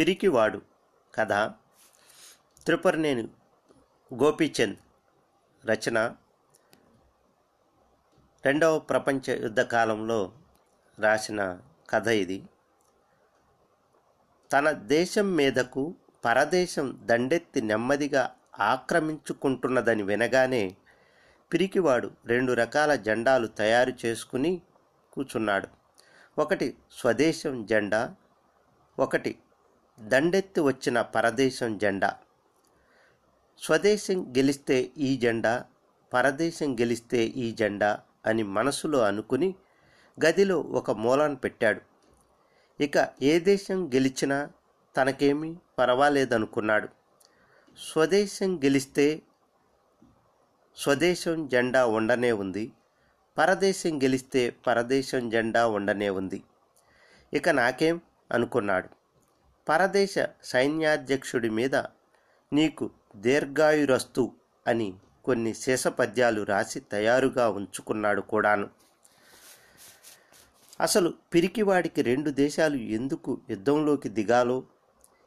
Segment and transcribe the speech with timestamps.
[0.00, 0.62] పిరికివాడు
[1.14, 1.32] కథ
[2.64, 3.28] త్రిపురనేని
[4.14, 4.76] గోపీచంద్
[5.66, 6.16] రచన.
[8.44, 10.32] రెండవ ప్రపంచ యుద్ధ కాలంలో
[10.98, 11.60] రాసిన
[11.90, 12.42] కథ ఇది.
[14.52, 15.94] తన దేశం మీదకు
[16.24, 20.76] పరదేశం దండెత్తి నెమ్మదిగా ఆక్రమించుకుంటున్నదని వినగానే
[21.52, 24.62] పిరికివాడు రెండు రకాల జెండాలు తయారు చేసుకుని
[25.12, 25.68] కూర్చున్నాడు.
[26.38, 28.14] ఒకటి స్వదేశం జెండా
[28.98, 29.38] ఒకటి
[30.00, 32.16] దండెత్తి వచ్చిన పరదేశం జెండా.
[33.62, 35.64] స్వదేశం గెలిస్తే ఈ జెండా
[36.14, 39.54] పరదేశం గెలిస్తే ఈ జెండా అని మనసులో అనుకుని
[40.26, 41.80] గదిలో ఒక మూలాన్ని పెట్టాడు.
[42.82, 44.50] ఇక ఏ దేశం గెలిచినా
[44.96, 46.88] తనకేమీ పర్వాలేదనుకున్నాడు.
[47.78, 49.22] స్వదేశం గెలిస్తే
[50.76, 52.72] స్వదేశం జెండా ఉండనే ఉంది.
[53.38, 56.42] పరదేశం గెలిస్తే పరదేశం జెండా ఉండనే ఉంది.
[57.34, 58.00] ఇక నాకేం
[58.32, 58.99] అనుకున్నాడు.
[59.68, 60.14] పరదేశ
[60.44, 61.76] సైన్యాధ్యక్షుడి మీద
[62.52, 64.32] నీకు దీర్ఘాయురస్తు
[64.66, 68.70] అని కొన్ని శేషపద్యాలు రాసి తయారుగా ఉంచుకున్నాడు కూడాను.
[70.80, 74.64] అసలు పిరికివాడికి రెండు దేశాలు ఎందుకు యుద్ధంలోకి దిగాలో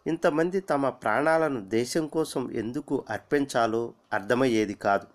[0.07, 5.07] ఇంతమంది తమ ప్రాణాలను దేశం కోసం ఎందుకు అర్పించాలో అర్థమయ్యేది కాదు.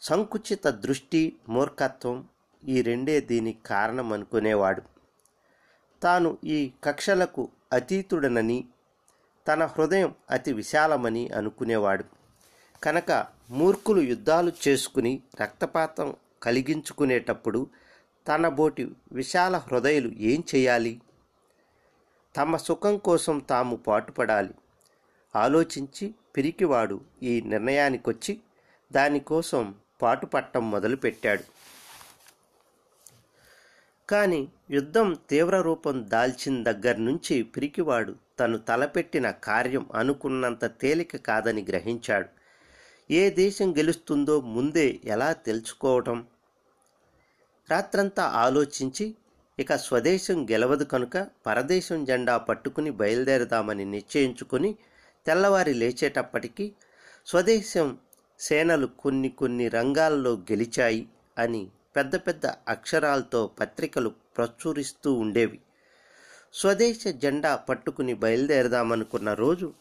[0.00, 2.28] సంకుచిత దృష్టి మూర్ఖత్వం
[2.68, 4.82] ఈ రెండే దీనికి కారణం అనుకునేవాడు
[6.02, 8.64] తాను ఈ కక్షలకు అతీతుడనని
[9.48, 12.04] తన హృదయం అతి విశాలమని అనుకునేవాడు.
[12.82, 17.70] కనుక మూర్ఖులు యుద్ధాలు చేసుకుని రక్తపాతం కలిగించుకునేటప్పుడు
[18.28, 21.00] తన బోటి విశాల హృదయులు ఏం చేయాలి?
[22.36, 24.54] తమ సుఖం కోసం తాము పాటుపడాలి.
[25.36, 28.40] ఆలోచించి పిరికివాడు ఈ నిర్ణయానికొచ్చి
[28.92, 31.59] దానికోసం పాటుపట్టం మొదలుపెట్టాడు.
[34.10, 42.28] కానీ యుద్ధం తీవ్ర రూపం దాల్చిన దగ్గర నుంచి పిరికివాడు తను తలపెట్టిన కార్యం అనుకున్నంత తేలిక కాదని గ్రహించాడు.
[43.10, 46.18] ఏ దేశం గెలుస్తుందో ముందే ఎలా తెలుసుకోవటం?
[47.70, 49.06] రాత్రంతా ఆలోచించి
[49.58, 54.70] ఇక స్వదేశం గెలవదు కనుక పరదేశం జెండా పట్టుకుని బయలుదేరదామని నిశ్చయించుకుని
[55.26, 56.66] తెల్లవారి లేచేటప్పటికీ
[57.26, 57.88] స్వదేశం
[58.40, 61.02] సేనలు కొన్ని కొన్ని రంగాల్లో గెలిచాయి
[61.38, 61.62] అని
[61.96, 65.60] పెద్ద పెద్ద అక్షరాలతో పత్రికలు ప్రచురిస్తూ ఉండేవి.
[66.54, 69.74] స్వదేశ జెండా పట్టుకుని బయలుదేరదామనుకున్న రోజు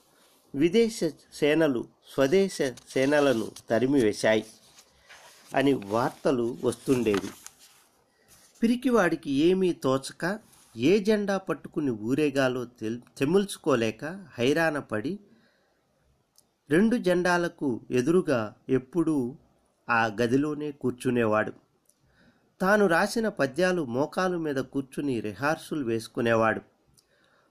[0.56, 1.00] విదేశ
[1.34, 2.58] సేనలు స్వదేశ
[2.90, 4.46] సేనలను తరిమివేశాయి
[5.56, 7.30] అని వార్తలు వస్తుండేవి.
[8.64, 10.40] పిరికివాడికి ఏమీ తోచక
[10.78, 15.20] ఏ జెండా పట్టుకుని ఊరేగాలో తెల్ తెముల్చుకోలేక హైరాణపడి
[16.70, 19.36] రెండు జెండాలకు ఎదురుగా ఎప్పుడూ
[19.90, 21.69] ఆ గదిలోనే కూర్చునేవాడు.
[22.62, 26.62] తాను రాసిన పద్యాలు మోకాలు మీద కూర్చుని రిహార్సులు వేసుకునేవాడు.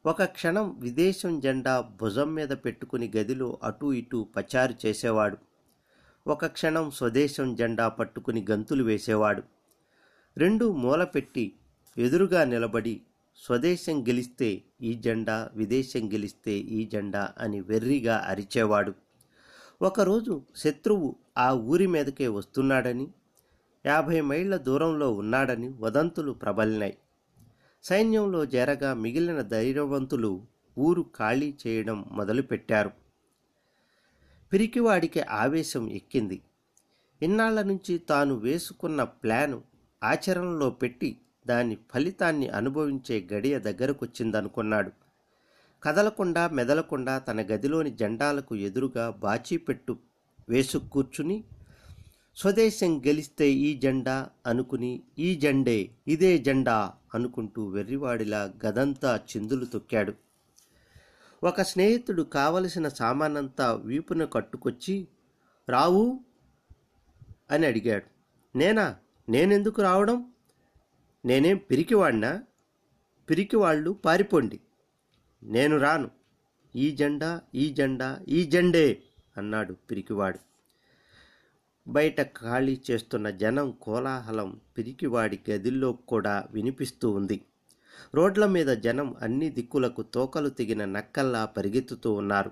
[0.07, 5.37] ఒక క్షణం విదేశం జెండా భుజం మీద పెట్టుకుని గదిలో అటూ ఇటూ పచారు చేసేవాడు.
[6.27, 9.43] ఒక క్షణం స్వదేశం జెండా పట్టుకుని గంతులు వేసేవాడు.
[10.37, 11.53] రెండు మూల పెట్టి
[11.99, 13.03] ఎదురుగా నిలబడి
[13.37, 18.95] స్వదేశం గెలిస్తే ఈ జెండా విదేశం గెలిస్తే ఈ జెండా అని వెర్రిగా అరిచేవాడు.
[19.83, 23.09] ఒకరోజు శత్రువు ఆ ఊరి మీదకే వస్తున్నాడని
[23.87, 26.99] యాభై మైళ్ళ దూరంలో ఉన్నాడని వదంతులు ప్రబలినాయి.
[27.85, 30.43] సైన్యంలో చేరగా మిగిలిన ధైర్యవంతులు
[30.79, 32.91] ఊరు ఖాళీ చేయడం మొదలుపెట్టారు.
[34.53, 36.43] పిరికివాడికి ఆవేశం ఎక్కింది.
[37.23, 39.63] ఇన్నాళ్ళ నుంచి తాను వేసుకున్న ప్లాను
[40.03, 44.91] ఆచరణలో పెట్టి దాని ఫలితాన్ని అనుభవించే గడియ దగ్గరకొచ్చిందనుకున్నాడు.
[45.83, 49.97] కదలకుండా మెదలకుండా తన గదిలోని జెండాలకు ఎదురుగా బాచీపెట్టు
[50.49, 51.45] వేసు కూర్చుని
[52.39, 60.13] స్వదేశం గెలిస్తే ఈ జెండా అనుకుని ఈ జెండే ఇదే జెండా అనుకుంటూ వెర్రివాడిలా గదంతా చిందులు తొక్కాడు.
[61.45, 65.09] ఒక స్నేహితుడు కావలసిన సామానంతా వీపున కట్టుకొచ్చి
[65.69, 66.21] రావు
[67.51, 68.05] అని అడిగాడు.
[68.59, 68.97] నేనా?
[69.29, 70.33] నేనెందుకు రావడం?
[71.25, 72.43] నేనేం పిరికివాడినా?
[73.31, 74.61] పిరికివాళ్ళు పారిపోండి.
[75.43, 76.11] నేను రాను.
[76.77, 79.03] ఈ జెండా ఈ జెండా ఈ జెండే
[79.37, 80.48] అన్నాడు పిరికివాడు.
[81.89, 87.41] బయట ఖాళీ చేస్తున్న జనం కోలాహలం పిరికివాడి గదిల్లో కూడా వినిపిస్తూ ఉంది.
[88.15, 92.51] రోడ్ల మీద జనం అన్ని దిక్కులకు తోకలు తెగిన నక్కల్లా పరిగెత్తుతూ ఉన్నారు.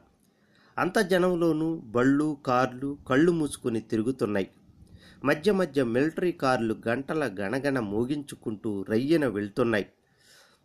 [0.79, 4.51] అంత జనంలోనూ బళ్ళు కార్లు కళ్ళు మూసుకుని తిరుగుతున్నాయి.
[5.25, 9.87] మధ్య మధ్య మిలిటరీ కార్లు గంటల గణగణ మోగించుకుంటూ రయ్యన వెళ్తున్నాయి.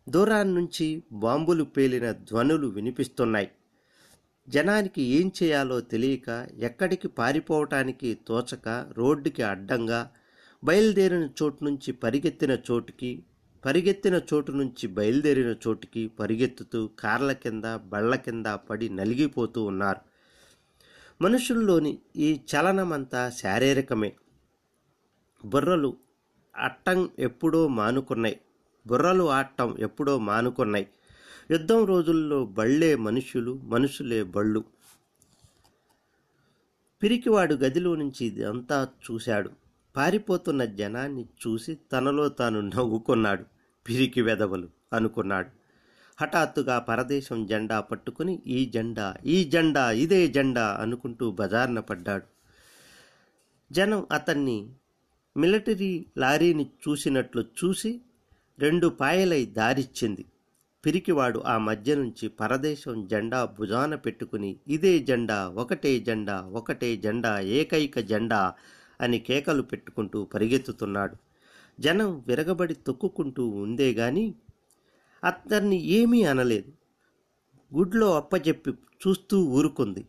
[0.08, 3.50] దూరాన్నించి బాంబులు పేలిన ధ్వనులు వినిపిస్తున్నాయి.
[4.48, 10.10] జనానికి ఏం చేయాలో తెలియక ఎక్కడికి పారిపోవటానికి తోచక రోడ్డుకి అడ్డంగా
[10.64, 13.22] బయలుదేరిన చోటు నుంచి పరిగెత్తిన చోటుకి
[13.64, 20.00] పరిగెత్తిన చోటు నుంచి బయలుదేరిన చోటుకి పరిగెత్తుతూ కార్ల కింద బళ్ళ కింద పడి నలిగిపోతూ ఉన్నారు.
[21.22, 24.12] మనుషుల్లోని ఈ చలనమంతా శారీరకమే.
[25.44, 25.96] బుర్రలు
[26.56, 28.40] అట్టం ఎప్పుడో మానుకున్నాయి.
[28.86, 30.88] బుర్రలు ఆడటం ఎప్పుడో మానుకున్నాయి.
[31.52, 34.64] యుద్ధం రోజుల్లో బళ్ళే మనుషులు మనుషులే బళ్ళు.
[37.02, 39.50] పిరికివాడు గదిలో నుంచి ఇదంతా చూశాడు.
[39.96, 43.44] పారిపోతున్న జనాన్ని చూసి తనలో తాను నవ్వుకున్నాడు.
[43.88, 45.48] పిరికి వెదవలు అనుకున్నాడు.
[46.20, 52.24] హఠాత్తుగా పరదేశం జెండా పట్టుకుని ఈ జెండా ఈ జెండా ఇదే జెండా అనుకుంటూ బజార్న పడ్డాడు.
[53.72, 54.68] జనం అతన్ని
[55.36, 58.00] మిలిటరీ లారీని చూసినట్లు చూసి
[58.58, 60.24] రెండు పాయలై దారిచ్చింది.
[60.84, 67.98] పిరికివాడు ఆ మధ్య నుంచి పరదేశం జెండా భుజాన పెట్టుకుని ఇదే జెండా ఒకటే జెండా ఒకటే జెండా ఏకైక
[67.98, 68.54] జెండా
[69.00, 71.16] అని కేకలు పెట్టుకుంటూ పరిగెత్తుతున్నాడు.
[71.80, 74.34] జనం విరగబడి తొక్కుకుంటూ ఉందే గాని
[75.24, 76.72] అతన్ని ఏమీ అనలేదు.
[77.74, 80.06] గుడ్లో అప్పజెప్పి చూస్తూ ఊరుకుంది.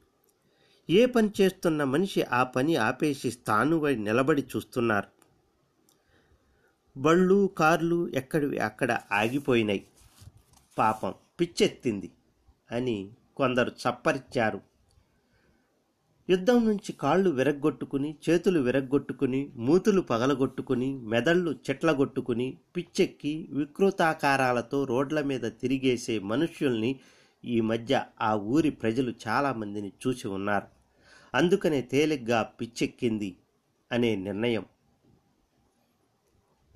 [0.90, 5.08] ఏ పని చేస్తున్న మనిషి ఆ పని ఆపేసి స్థానువై నిలబడి చూస్తున్నారు.
[6.98, 9.86] బళ్ళు కార్లు ఎక్కడివి అక్కడ ఆగిపోయినాయి.
[10.78, 12.12] పాపం పిచ్చెత్తింది
[12.72, 14.62] అని కొందరు చప్పరిచ్చారు.
[16.30, 26.20] యుద్ధం నుంచి కాళ్ళు విరగ్గొట్టుకుని చేతులు విరగ్గొట్టుకుని మూతులు పగలగొట్టుకుని మెదళ్ళు చెట్లగొట్టుకుని పిచ్చెక్కి వికృతాకారాలతో రోడ్ల మీద తిరిగేసే
[26.20, 27.00] మనుష్యుల్ని
[27.46, 30.68] ఈ మధ్య ఆ ఊరి ప్రజలు చాలామందిని చూసి ఉన్నారు.
[31.36, 33.36] అందుకనే తేలిగ్గా పిచ్చెక్కింది
[33.92, 34.66] అనే నిర్ణయం.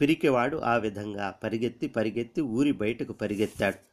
[0.02, 3.87] పిరికివాడు ఆ విధంగా పరిగెత్తి పరిగెత్తి ఊరి బయటకు పరిగెత్తాడు.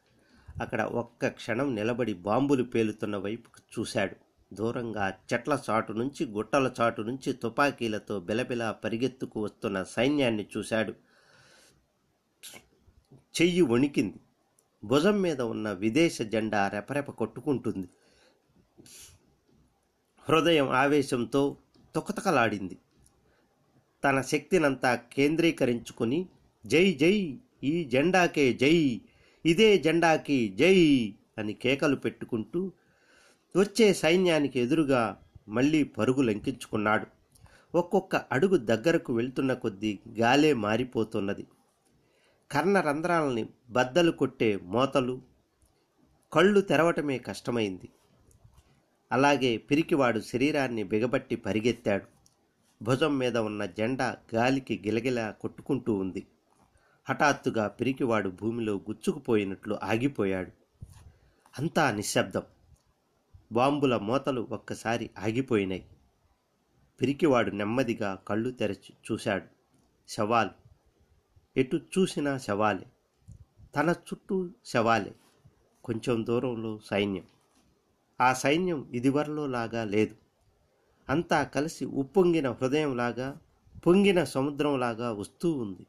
[0.61, 4.15] అక్కడ ఒక్క క్షణం నిలబడి బాంబులు పేలుతున్న వైపుకు చూశాడు.
[4.53, 10.93] దూరంగా చెట్ల చాటు నుంచి గుట్టల చాటు నుంచి తుపాకీలతో బిలబిలా పరిగెత్తుకు వస్తున్న సైన్యాన్ని చూశాడు.
[13.35, 14.19] చెయ్యి వణికింది.
[14.85, 17.89] భుజం మీద ఉన్న విదేశ జెండా రెపరెప కొట్టుకుంటుంది.
[20.29, 21.57] హృదయం ఆవేశంతో
[21.95, 22.77] తుకతకలాడింది.
[24.03, 26.29] తన శక్తినంతా కేంద్రీకరించుకుని
[26.65, 29.01] జై జై ఈ జెండాకే జై
[29.45, 32.71] ఇదే జెండాకి జై అని కేకలు పెట్టుకుంటూ
[33.57, 37.05] వచ్చే సైన్యానికి ఎదురుగా మళ్ళీ పరుగు లంకించుకున్నాడు.
[37.77, 41.45] ఒక్కొక్క అడుగు దగ్గరకు వెళ్తున్న కొద్దీ గాలే మారిపోతున్నది.
[42.51, 45.21] కర్ణ రంధ్రాలని బద్దలు కొట్టే మోతలు
[46.33, 47.89] కళ్ళు తెరవటమే కష్టమైంది.
[49.11, 52.05] అలాగే పిరికివాడు శరీరాన్ని బిగబట్టి పరిగెత్తాడు.
[52.83, 56.23] భుజం మీద ఉన్న జెండా గాలికి గిలగిలా కొట్టుకుంటూ ఉంది.
[57.09, 60.51] హఠాత్తుగా పిరికివాడు భూమిలో గుచ్చుకుపోయినట్లు ఆగిపోయాడు.
[61.59, 62.41] అంతా నిశ్శబ్దం.
[63.51, 65.85] బాంబుల మోతలు ఒక్కసారి ఆగిపోయినాయి.
[67.01, 69.45] పిరికివాడు నెమ్మదిగా కళ్ళు తెరచి చూశాడు.
[70.07, 70.49] శవాలు.
[71.57, 72.85] ఎటు చూసినా శవాలే.
[73.75, 75.15] తన చుట్టూ శవాలే.
[75.83, 77.23] కొంచెం దూరంలో సైన్యం.
[78.21, 80.15] ఆ సైన్యం ఇదివరలోలాగా లేదు.
[81.09, 83.37] అంతా కలిసి ఉప్పొంగిన హృదయంలాగా
[83.87, 85.87] పొంగిన సముద్రంలాగా వస్తూ ఉంది.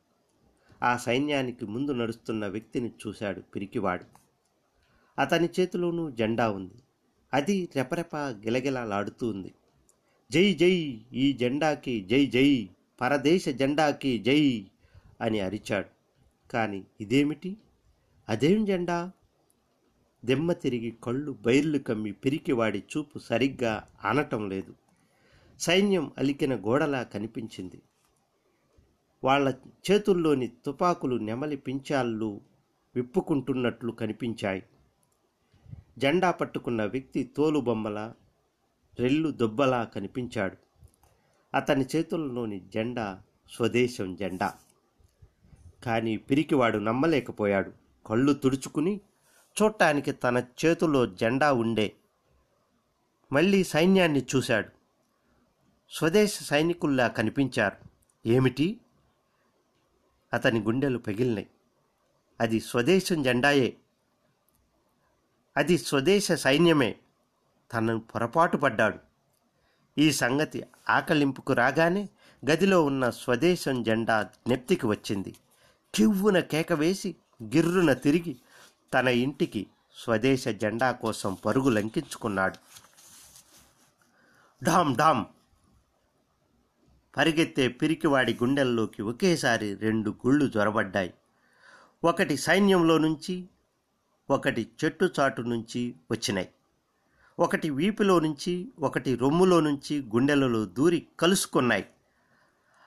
[0.83, 4.05] ఆ సైన్యానికి ముందు నడుస్తున్న వ్యక్తిని చూశాడు పిరికివాడు.
[5.19, 6.75] అతని చేతిలోనూ జెండా ఉంది.
[7.35, 9.55] అది రెపరెప గిలగిలలాడుతూ ఉంది.
[10.33, 12.69] జై జై ఈ జెండాకి జై జై
[13.01, 14.67] పరదేశ జెండాకి జై
[15.21, 15.87] అని అరిచాడు.
[16.53, 17.57] కానీ ఇదేమిటి?
[18.29, 19.11] అదేం జెండా?
[20.25, 24.75] దెమ్మ తిరిగి కళ్ళు బైర్లు కమ్మి పిరికివాడి చూపు సరిగ్గా ఆనటం లేదు.
[25.61, 27.83] సైన్యం అలికిన గోడలా కనిపించింది.
[29.25, 29.55] వాళ్ళ
[29.91, 32.41] చేతుల్లోని తుపాకులు నెమలి పించాళ్ళు
[32.95, 34.63] విప్పుకుంటున్నట్లు కనిపించాయి.
[35.99, 38.15] జెండా పట్టుకున్న వ్యక్తి తోలుబొమ్మల
[39.01, 40.57] రెల్లు దుబ్బలా కనిపించాడు.
[41.55, 44.55] అతని చేతుల్లోని జెండా స్వదేశం జెండా.
[45.85, 47.73] కానీ పిరికివాడు నమ్మలేకపోయాడు.
[48.07, 49.01] కళ్ళు తుడుచుకుని
[49.63, 51.93] చూడటానికి తన చేతిలో జెండా ఉండే.
[53.33, 54.69] మళ్ళీ సైన్యాన్ని చూశాడు.
[55.91, 57.77] స్వదేశ సైనికుల్లా కనిపించారు.
[58.29, 58.81] ఏమిటి?
[60.35, 61.47] అతని గుండెలు పగిలినాయి
[62.41, 63.77] అది స్వదేశం జెండాయే.
[65.57, 66.97] అది స్వదేశ సైన్యమే.
[67.73, 68.99] తనను పొరపాటు పడ్డాడు.
[69.99, 72.09] ఈ సంగతి ఆకలింపుకు రాగానే
[72.51, 75.37] గదిలో ఉన్న స్వదేశం జెండా జ్ఞప్తికి వచ్చింది.
[75.95, 78.37] కివ్వున కేక వేసి గిర్రున తిరిగి
[78.95, 79.67] తన ఇంటికి
[79.97, 82.57] స్వదేశ జెండా కోసం పరుగు లంకించుకున్నాడు.
[84.65, 85.25] డామ్ డామ్
[87.17, 91.15] పరిగెత్తే పిరికివాడి గుండెల్లోకి ఒకేసారి రెండు గుళ్ళు జ్వరబడ్డాయి
[92.05, 93.49] ఒకటి సైన్యంలో నుంచి
[94.31, 96.49] ఒకటి చెట్టు చాటు నుంచి వచ్చినాయి.
[97.39, 101.87] ఒకటి వీపులో నుంచి ఒకటి రొమ్ములో నుంచి గుండెలలో దూరి కలుసుకున్నాయి.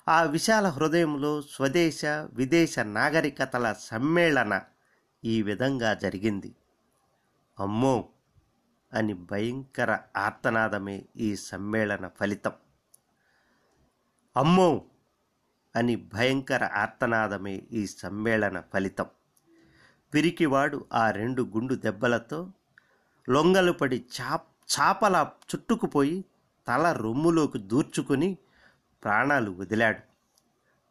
[0.08, 4.62] ఆ విశాల హృదయంలో స్వదేశ విదేశ నాగరికతల సమ్మేళన
[5.26, 6.56] ఈ విధంగా జరిగింది.
[7.60, 8.10] అమ్మో!
[8.94, 12.52] అని భయంకర ఆర్తనాదమే ఈ సమ్మేళన ఫలితం.
[14.38, 14.86] అమ్మో!
[15.76, 19.06] అని భయంకర ఆర్తనాదమే ఈ సమ్మేళన ఫలితం.
[20.14, 22.40] పిరికివాడు ఆ రెండు గుండు దెబ్బలతో
[23.30, 26.26] లొంగలు పడి చాప్ చాపల చుట్టుకుపోయి
[26.68, 28.38] తల రొమ్ములోకి దూర్చుకుని
[29.04, 30.02] ప్రాణాలు వదిలాడు.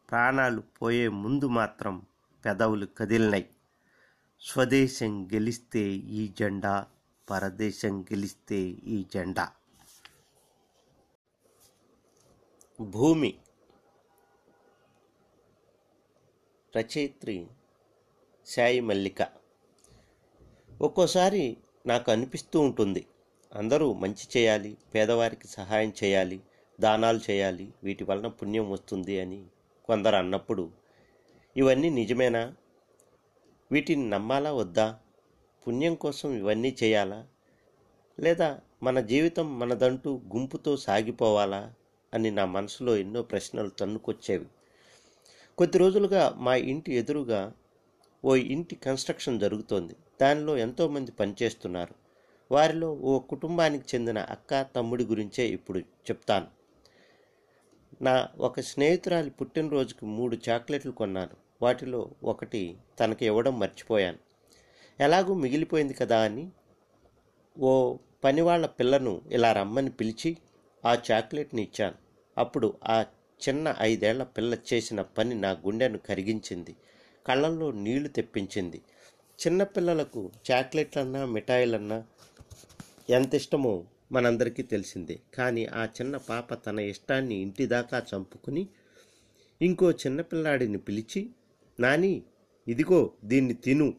[0.09, 2.05] ప్రాణాలు పోయే ముందు మాత్రం
[2.45, 3.49] పెదవులు కదిలినాయి
[4.41, 6.87] స్వదేశం గెలిస్తే ఈ జెండా
[7.29, 9.45] పరదేశం గెలిస్తే ఈ జెండా.
[12.81, 13.35] భూమి.
[16.77, 17.47] రచయిత్రి
[18.45, 19.27] సాయి మల్లిక.
[20.81, 21.57] ఒక్కోసారి
[21.87, 23.05] నాకు అనిపిస్తూ ఉంటుంది.
[23.55, 26.41] అందరూ మంచి చేయాలి పేదవారికి సహాయం చేయాలి
[26.79, 29.45] దానాలు చేయాలి వీటి వలన పుణ్యం వస్తుంది అని
[29.85, 30.71] కొందరు అన్నప్పుడు
[31.57, 32.55] ఇవన్నీ నిజమేనా?
[33.71, 34.99] వీటిని నమ్మాలా వద్దా?
[35.67, 37.27] పుణ్యం కోసం ఇవన్నీ చేయాలా?
[38.19, 41.73] లేదా మన జీవితం మనదంటూ గుంపుతో సాగిపోవాలా?
[42.13, 44.45] అని నా మనసులో ఎన్నో ప్రశ్నలు తన్నుకొచ్చేవి.
[45.57, 47.53] కొద్ది రోజులుగా మా ఇంటి ఎదురుగా
[48.25, 49.95] ఓ ఇంటి కన్స్ట్రక్షన్ జరుగుతోంది.
[50.21, 51.95] దానిలో ఎంతోమంది పనిచేస్తున్నారు.
[52.51, 56.47] వారిలో ఓ కుటుంబానికి చెందిన అక్క తమ్ముడి గురించే ఇప్పుడు చెప్తాను.
[58.01, 61.35] నా ఒక స్నేహితురాలి పుట్టినరోజుకి మూడు చాక్లెట్లు కొన్నాను.
[61.61, 64.17] వాటిలో ఒకటి తనకి ఇవ్వడం మర్చిపోయాను.
[64.99, 66.49] ఎలాగూ మిగిలిపోయింది కదా అని
[67.59, 70.37] ఓ పనివాళ్ళ పిల్లను ఇలా రమ్మని పిలిచి
[70.85, 71.97] ఆ చాక్లెట్ని ఇచ్చాను.
[72.37, 73.05] అప్పుడు ఆ
[73.39, 76.75] చిన్న ఐదేళ్ళ పిల్ల చేసిన పని నా గుండెను కరిగించింది.
[77.27, 78.81] కళ్ళల్లో నీళ్ళు తెప్పించింది.
[79.39, 82.03] చిన్నపిల్లలకు చాక్లెట్లన్నా మిఠాయిలన్నా
[83.09, 85.19] ఎంత ఇష్టమో మనందరికీ తెలిసిందే.
[85.35, 88.67] కానీ ఆ చిన్న పాప తన ఇష్టాన్ని ఇంటి దాకా చంపుకుని
[89.61, 91.29] ఇంకో చిన్నపిల్లాడిని పిలిచి
[91.79, 92.23] నాని
[92.67, 93.93] ఇదిగో దీన్ని తిను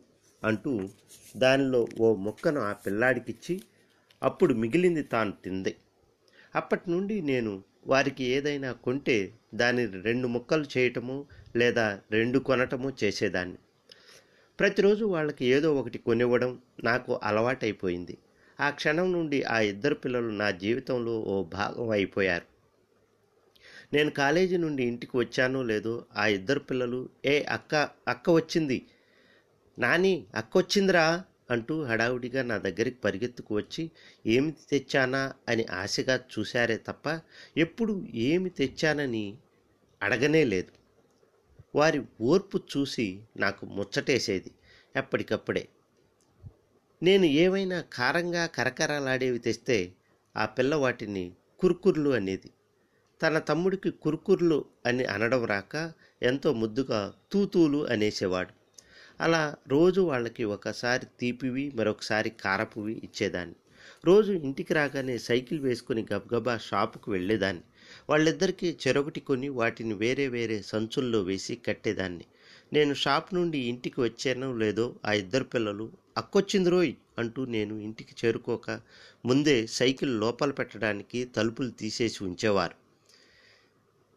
[0.45, 0.89] అంటూ
[1.37, 3.63] దానిలో ఓ మొక్కను ఆ పిల్లాడికిచ్చి
[4.23, 5.77] అప్పుడు మిగిలింది తాను తింది.
[6.55, 11.25] అప్పటి నుండి నేను వారికి ఏదైనా కొంటే దాని రెండు ముక్కలు చేయటము
[11.57, 13.57] లేదా రెండు కొనటము చేసేదాన్ని.
[14.61, 18.19] ప్రతిరోజు వాళ్ళకి ఏదో ఒకటి కొనివ్వడం నాకు అలవాటైపోయింది.
[18.61, 22.45] ఆ క్షణం నుండి ఆ ఇద్దరు పిల్లలు నా జీవితంలో ఓ భాగం అయిపోయారు.
[23.93, 28.87] నేను కాలేజీ నుండి ఇంటికి వచ్చానో లేదో ఆ ఇద్దరు పిల్లలు ఏ అక్క అక్క వచ్చింది.
[29.79, 31.25] నాని అక్క వచ్చిందిరా.
[31.51, 33.91] అంటూ హడావుడిగా నా దగ్గరికి పరిగెత్తుకు వచ్చి
[34.27, 35.33] ఏమి తెచ్చానా?
[35.49, 37.21] అని ఆశగా చూశారే తప్ప
[37.57, 39.39] ఎప్పుడు ఏమి తెచ్చానని
[40.03, 40.73] అడగనే లేదు.
[41.75, 44.51] వారి ఓర్పు చూసి నాకు ముచ్చటేసేది
[44.97, 45.69] ఎప్పటికప్పుడే
[47.03, 49.93] నేను ఏవైనా కారంగా కరకరలాడేవి తెస్తే
[50.37, 52.51] ఆ పిల్ల వాటిని కుర్కుర్లు అనేది.
[53.23, 55.93] తన తమ్ముడికి కుర్కుర్లు అని అనడం రాక
[56.23, 58.60] ఎంతో ముద్దుగా తూతూలు అనేసేవాడు.
[59.21, 63.57] అలా రోజు వాళ్ళకి ఒకసారి తీపివి మరొకసారి కారపువి ఇచ్చేదాన్ని.
[64.05, 67.63] రోజు ఇంటికి రాగానే సైకిల్ వేసుకుని గబగబా షాపుకు వెళ్ళేదాన్ని.
[68.11, 72.27] వాళ్ళిద్దరికీ చెరొకటి కొని వాటిని వేరే వేరే సంచుల్లో వేసి కట్టేదాన్ని.
[72.73, 78.81] నేను షాప్ నుండి ఇంటికి వచ్చానో లేదో ఆ ఇద్దరు పిల్లలు అక్కొచ్చింది రోయ్ అంటూ నేను ఇంటికి చేరుకోక
[79.25, 82.90] ముందే సైకిల్ లోపల పెట్టడానికి తలుపులు తీసేసి ఉంచేవారు.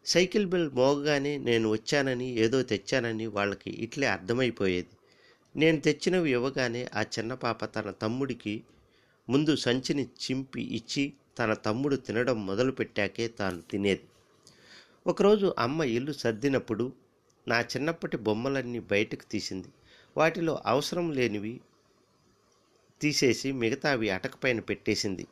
[0.06, 4.88] సైకిల్ బిల్ మోగగానే నేను వచ్చానని ఏదో తెచ్చానని వాళ్ళకి ఇట్లే అర్థమైపోయేది.
[5.56, 8.62] నేను తెచ్చినవి ఇవ్వగానే ఆ చిన్న పాప తన తమ్ముడికి
[9.28, 14.02] ముందు సంచిని చింపి ఇచ్చి తన తమ్ముడు తినడం మొదలుపెట్టాకే తాను తినేది.
[15.06, 16.92] ఒకరోజు అమ్మ ఇల్లు సర్దినప్పుడు
[17.48, 19.68] నా చిన్నప్పటి బొమ్మలన్నీ బయటకు తీసింది.
[20.16, 21.60] వాటిలో అవసరం లేనివి
[23.00, 25.26] తీసేసి మిగతావి అటకపైన పెట్టేసింది.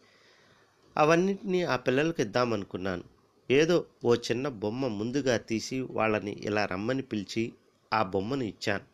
[0.96, 3.11] అవన్నింటినీ ఆ పిల్లలకు ఇద్దామనుకున్నాను.
[3.58, 7.44] ఏదో ఓ చిన్న బొమ్మ ముందుగా తీసి వాళ్ళని ఇలా రమ్మని పిలిచి
[7.92, 8.86] ఆ బొమ్మను ఇచ్చాను.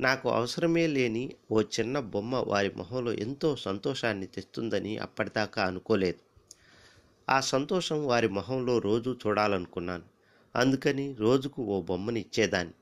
[0.00, 6.20] నాకు అవసరమే లేని ఓ చిన్న బొమ్మ వారి మొహంలో ఎంతో సంతోషాన్ని తెస్తుందని అప్పటిదాకా అనుకోలేదు.
[7.28, 10.06] ఆ సంతోషం వారి మొహంలో రోజు చూడాలనుకున్నాను.
[10.54, 12.74] అందుకని రోజుకు ఓ బొమ్మని ఇచ్చేదాన్ని.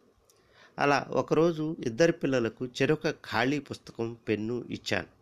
[0.79, 5.18] అలా ఒకరోజు ఇద్దరి పిల్లలకు చెరొక ఖాళీ పుస్తకం పెన్ను ఇచ్చాను.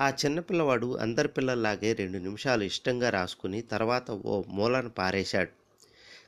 [0.00, 5.48] ఆ చిన్నపిల్లవాడు అందరి పిల్లల్లాగే రెండు నిమిషాలు ఇష్టంగా రాసుకుని తర్వాత ఓ మూలను పారేశాడు.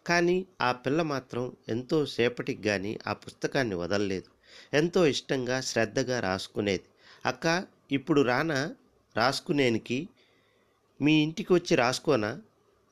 [0.07, 4.31] కానీ ఆ పిల్ల మాత్రం ఎంతో సేపటికి కానీ ఆ పుస్తకాన్ని వదలలేదు.
[4.77, 6.83] ఎంతో ఇష్టంగా శ్రద్ధగా రాసుకునేది.
[7.27, 8.75] అక్క ఇప్పుడు రానా?
[9.17, 10.09] రాసుకునేనికి?
[11.01, 12.41] మీ ఇంటికి వచ్చి రాసుకోనా?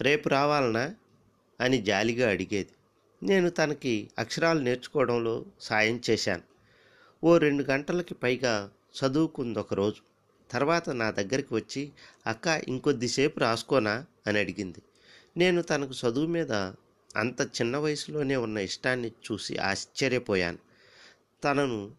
[0.00, 0.94] రేపు రావాలనా?
[1.60, 2.70] అని జాలిగా అడిగేది.
[3.22, 6.42] నేను తనకి అక్షరాలు నేర్చుకోవడంలో సాయం చేశాను.
[7.24, 10.07] ఓ రెండు గంటలకి పైగా చదువుకుంది ఒకరోజు
[10.50, 11.92] తర్వాత నా దగ్గరికి వచ్చి
[12.26, 14.06] అక్క ఇంకొద్దిసేపు రాసుకోనా?
[14.26, 14.78] అని అడిగింది.
[15.36, 16.52] నేను తనకు చదువు మీద
[17.16, 20.58] అంత చిన్న వయసులోనే ఉన్న ఇష్టాన్ని చూసి ఆశ్చర్యపోయాను.
[21.44, 21.92] తనను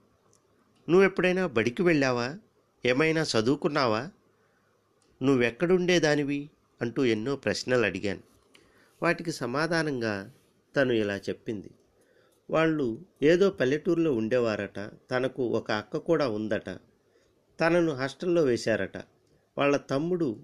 [0.90, 2.36] నువ్వెప్పుడైనా బడికి వెళ్ళావా?
[2.86, 4.10] ఏమైనా చదువుకున్నావా?
[5.24, 6.50] నువ్వెక్కడుండేదానివి?
[6.82, 8.20] అంటూ ఎన్నో ప్రశ్నలు అడిగాను.
[9.04, 10.32] వాటికి సమాధానంగా
[10.76, 11.70] తను ఇలా చెప్పింది.
[12.50, 14.80] వాళ్ళు ఏదో పల్లెటూరులో ఉండేవారట
[15.12, 16.70] తనకు ఒక అక్క కూడా ఉందట
[17.60, 18.98] తనను హాస్టల్లో వేశారట.
[19.58, 20.38] వాళ్ళ తమ్ముడు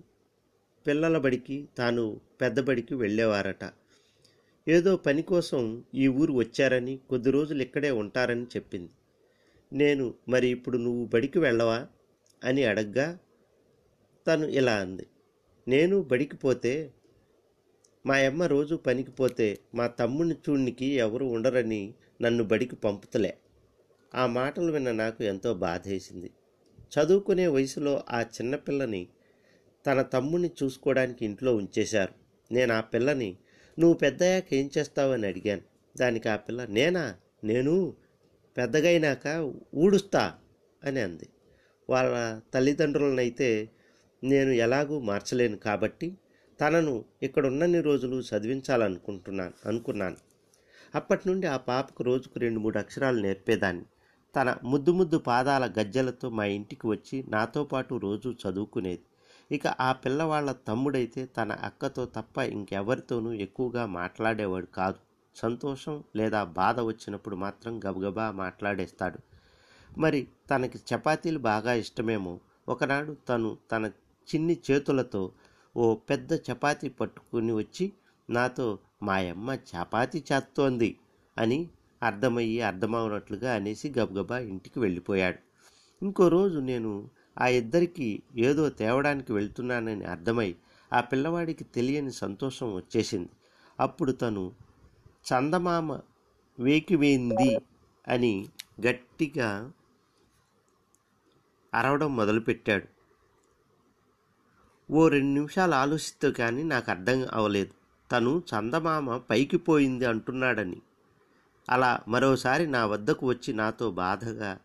[0.87, 3.71] పిల్లల బడికి తాను పెద్ద బడికి వెళ్ళేవారట.
[4.67, 8.89] ఏదో పని కోసం ఈ ఊరు వచ్చారని కొద్ది రోజులు ఇక్కడే ఉంటారని చెప్పింది.
[9.73, 11.87] నేను మరి ఇప్పుడు నువ్వు బడికి వెళ్ళవా?
[12.43, 13.17] అని అడగ్గా
[14.27, 15.07] తను ఇలా అంది.
[15.67, 16.93] నేను బడికి పోతే
[18.05, 23.37] మా అమ్మ రోజు పనికి పోతే మా తమ్ముని చూడ్నికి ఎవరు ఉండరని నన్ను బడికి పంపుతలే.
[24.15, 26.31] ఆ మాటలు విన్న నాకు ఎంతో బాధేసింది.
[26.93, 29.07] చదువుకునే వయసులో ఆ చిన్నపిల్లని
[29.85, 32.13] తన తమ్ముణ్ణి చూసుకోవడానికి ఇంట్లో ఉంచేశారు.
[32.53, 33.37] నేను ఆ పిల్లని
[33.79, 35.61] నువ్వు పెద్దయ్యాక ఏం చేస్తావని అడిగాను.
[35.97, 37.15] దానికి ఆ పిల్ల నేనా?
[37.43, 37.95] నేను
[38.57, 40.33] పెద్దగైనాక ఊడుస్తా
[40.83, 41.29] అని అంది.
[41.89, 43.69] వాళ్ళ తల్లిదండ్రులనైతే
[44.23, 46.17] నేను ఎలాగూ మార్చలేను కాబట్టి
[46.61, 50.15] తనను ఇక్కడ ఉన్నన్ని రోజులు చదివించాలనుకుంటున్నాను అనుకున్నాను.
[50.95, 53.85] అప్పటి నుండి ఆ పాపకు రోజుకు రెండు మూడు అక్షరాలు నేర్పేదాన్ని.
[54.35, 59.05] తన ముద్దు ముద్దు పాదాల గజ్జలతో మా ఇంటికి వచ్చి నాతో పాటు రోజు చదువుకునేది.
[59.51, 64.99] ఇక ఆ పిల్లవాళ్ళ తమ్ముడైతే తన అక్కతో తప్ప ఇంకెవరితోనూ ఎక్కువగా మాట్లాడేవాడు కాదు.
[65.35, 69.19] సంతోషం లేదా బాధ వచ్చినప్పుడు మాత్రం గబగబా మాట్లాడేస్తాడు.
[69.97, 72.39] మరి తనకి చపాతీలు బాగా ఇష్టమేమో?
[72.69, 73.85] ఒకనాడు తను తన
[74.27, 75.31] చిన్ని చేతులతో
[75.77, 77.85] ఓ పెద్ద చపాతీ పట్టుకుని వచ్చి
[78.29, 78.67] నాతో
[79.03, 80.89] మాయమ్మ చపాతీ చేస్తోంది
[81.37, 81.59] అని
[82.03, 85.37] అర్థమయ్యి అర్థమవునట్లుగా అనేసి గబగబా ఇంటికి వెళ్ళిపోయాడు.
[86.03, 90.55] ఇంకో రోజు నేను ఆ ఇద్దరికి ఏదో తేవడానికి వెళ్తున్నానని అర్థమై
[90.93, 93.29] ఆ పిల్లవాడికి తెలియని సంతోషం వచ్చేసింది.
[93.79, 94.51] అప్పుడు తను
[95.33, 95.99] చందమామ
[96.59, 97.57] వేకివేంది?
[98.07, 98.47] అని
[98.87, 99.71] గట్టిగా
[101.73, 102.95] అరవడం మొదలుపెట్టాడు.
[104.93, 107.71] ఓ రెండు నిమిషాలు ఆలోచిస్తే కానీ నాకు అర్థం అవ్వలేదు
[108.11, 110.81] తను చందమామ పైకి పోయింది అంటున్నాడని
[111.69, 114.57] అలా మరోసారి నా వద్దకు వచ్చి నాతో బాధగా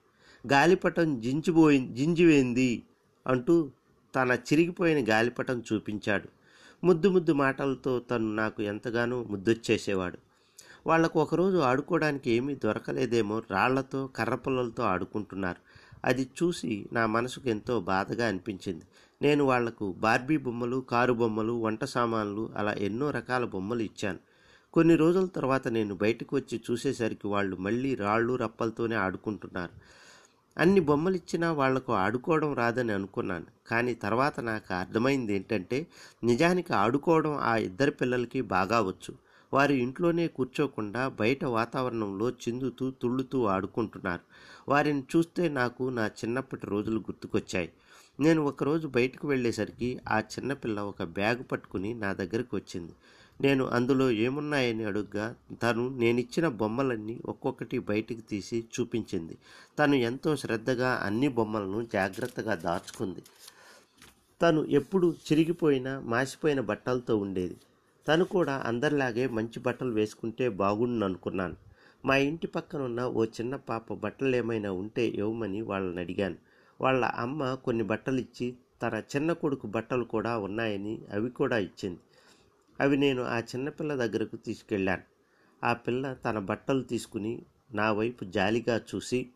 [0.53, 2.83] గాలిపటం జించిపోయి జింజివేంది
[3.27, 3.71] అంటూ
[4.17, 6.29] తన చిరిగిపోయిన గాలిపటం చూపించాడు.
[6.87, 10.19] ముద్దు ముద్దు మాటలతో తను నాకు ఎంతగానో ముద్దొచ్చేసేవాడు.
[10.87, 15.61] వాళ్ళకు ఒకరోజు ఆడుకోవడానికి ఏమీ దొరకలేదేమో రాళ్ళతో కర్రపుల్లలతో ఆడుకుంటున్నారు.
[16.05, 18.85] అది చూసి నా మనసుకు ఎంతో బాధగా అనిపించింది.
[19.23, 24.19] నేను వాళ్ళకు బార్బీ బొమ్మలు కారు బొమ్మలు వంట సామాన్లు అలా ఎన్నో రకాల బొమ్మలు ఇచ్చాను.
[24.75, 29.71] కొన్ని రోజుల తర్వాత నేను బయటకు వచ్చి చూసేసరికి వాళ్ళు మళ్ళీ రాళ్ళు రప్పలతోనే ఆడుకుంటున్నారు.
[30.59, 33.47] అన్ని బొమ్మలు ఇచ్చినా వాళ్ళకు ఆడుకోవడం రాదని అనుకున్నాను.
[33.67, 35.87] కానీ తర్వాత నాకు అర్థమైంది ఏంటంటే
[36.25, 39.15] నిజానికి ఆడుకోవడం ఆ ఇద్దరి పిల్లలకి బాగా వచ్చు.
[39.53, 44.21] వారు ఇంట్లోనే కూర్చోకుండా బయట వాతావరణంలో చిందుతూ తుళ్ళుతూ ఆడుకుంటున్నారు.
[44.69, 47.71] వారిని చూస్తే నాకు నా చిన్నప్పటి రోజులు గుర్తుకొచ్చాయి.
[48.21, 52.93] నేను ఒకరోజు బయటకు వెళ్ళేసరికి ఆ చిన్నపిల్ల ఒక బ్యాగ్ పట్టుకుని నా దగ్గరకు వచ్చింది.
[53.41, 59.39] నేను అందులో ఏమున్నాయని అడుగ్గా తను నేనిచ్చిన బొమ్మలన్నీ ఒక్కొక్కటి బయటికి తీసి చూపించింది.
[59.79, 63.23] తను ఎంతో శ్రద్ధగా అన్ని బొమ్మలను జాగ్రత్తగా దాచుకుంది.
[64.43, 67.57] తను ఎప్పుడు చిరిగిపోయిన మాసిపోయిన బట్టలతో ఉండేది.
[68.09, 71.57] తను కూడా అందరిలాగే మంచి బట్టలు వేసుకుంటే బాగుండు అనుకున్నాను.
[72.07, 76.37] మా ఇంటి పక్కన ఉన్న ఓ చిన్న పాప బట్టలు ఏమైనా ఉంటే ఇవ్వమని వాళ్ళని అడిగాను.
[76.81, 82.01] వాళ్ళ అమ్మ కొన్ని బట్టలు ఇచ్చి తన చిన్న కొడుకు బట్టలు కూడా ఉన్నాయని అవి కూడా ఇచ్చింది.
[82.81, 85.03] అవి నేను ఆ చిన్నపిల్ల దగ్గరకు తీసుకెళ్ళాను.
[85.65, 89.29] ఆ పిల్ల తన బట్టలు తీసుకుని నా వైపు జాలిగా చూసి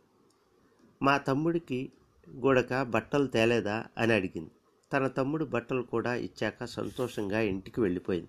[1.02, 1.92] మా తమ్ముడికి
[2.30, 3.84] గూడక బట్టలు తేలేదా?
[3.98, 4.50] అని అడిగింది.
[4.92, 8.28] తన తమ్ముడు బట్టలు కూడా ఇచ్చాక సంతోషంగా ఇంటికి వెళ్ళిపోయింది.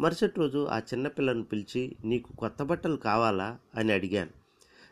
[0.00, 3.58] మరుసటి రోజు ఆ చిన్నపిల్లను పిలిచి నీకు కొత్త బట్టలు కావాలా?
[3.74, 4.30] అని అడిగాను.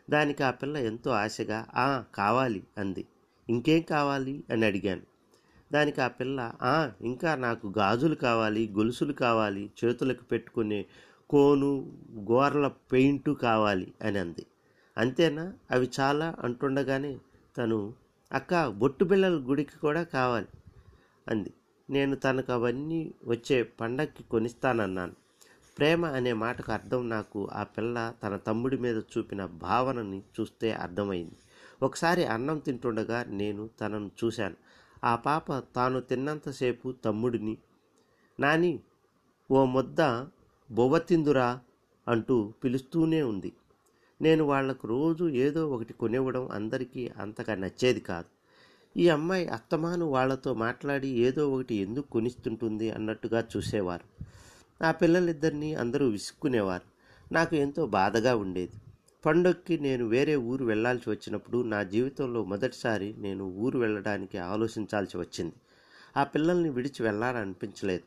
[0.09, 3.05] దానికి ఆ పిల్ల ఎంతో ఆశగా ఆ కావాలి అంది.
[3.49, 4.43] ఇంకేం కావాలి?
[4.51, 5.14] అని అడిగాను.
[5.75, 10.81] దానికి ఆ పిల్ల "ఆ, ఇంకా నాకు గాజులు కావాలి గొలుసులు కావాలి చేతులకు పెట్టుకునే
[11.29, 11.69] కోను
[12.29, 14.43] గోర్ల పెయింటు కావాలి అని అంది.
[14.97, 15.45] అంతేనా?
[15.71, 17.13] అవి చాలా అంటుండగానే
[17.55, 17.79] తను
[18.31, 20.49] అక్క బొట్టు బిళ్ళల గుడికి కూడా కావాలి
[21.27, 21.51] అంది.
[21.89, 25.15] నేను తనకు అవన్నీ వచ్చే పండక్కి కొనిస్తానన్నాను.
[25.77, 31.35] ప్రేమ అనే మాటకు అర్థం నాకు ఆ పిల్ల తన తమ్ముడి మీద చూపిన భావనని చూస్తే అర్థమైంది.
[31.81, 34.57] ఒకసారి అన్నం తింటుండగా నేను తనను చూశాను.
[35.05, 37.57] ఆ పాప తాను తిన్నంతసేపు తమ్ముడిని
[38.39, 38.79] నాని
[39.51, 40.01] ఓ ముద్ద
[40.71, 41.59] బొవ్వతిందురా
[42.07, 43.53] అంటూ పిలుస్తూనే ఉంది.
[44.21, 48.29] నేను వాళ్ళకు రోజు ఏదో ఒకటి కొనివ్వడం అందరికీ అంతగా నచ్చేది కాదు.
[48.97, 54.05] ఈ అమ్మాయి అత్తమాను వాళ్ళతో మాట్లాడి ఏదో ఒకటి ఎందుకు కొనిస్తుంటుంది అన్నట్టుగా చూసేవారు.
[54.83, 56.83] ఆ పిల్లలిద్దరినీ అందరూ విసుక్కునేవారు.
[57.31, 58.77] నాకు ఎంతో బాధగా ఉండేది.
[59.25, 65.55] పండక్కి నేను వేరే ఊరు వెళ్ళాల్సి వచ్చినప్పుడు నా జీవితంలో మొదటిసారి నేను ఊరు వెళ్ళడానికి ఆలోచించాల్సి వచ్చింది.
[66.17, 68.05] ఆ పిల్లల్ని విడిచి వెళ్ళాలనిపించలేదు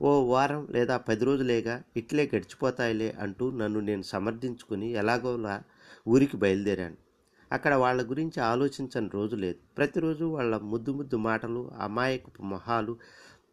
[0.00, 5.54] ఓ వారం లేదా పది రోజులేగా ఇట్లే గడిచిపోతాయిలే అంటూ నన్ను నేను సమర్థించుకుని ఎలాగోలా
[6.08, 6.98] ఊరికి బయలుదేరాను.
[7.50, 9.58] అక్కడ వాళ్ళ గురించి ఆలోచించని రోజు లేదు.
[9.76, 12.94] ప్రతిరోజు వాళ్ళ ముద్దు ముద్దు మాటలు అమాయకపు మొహాలు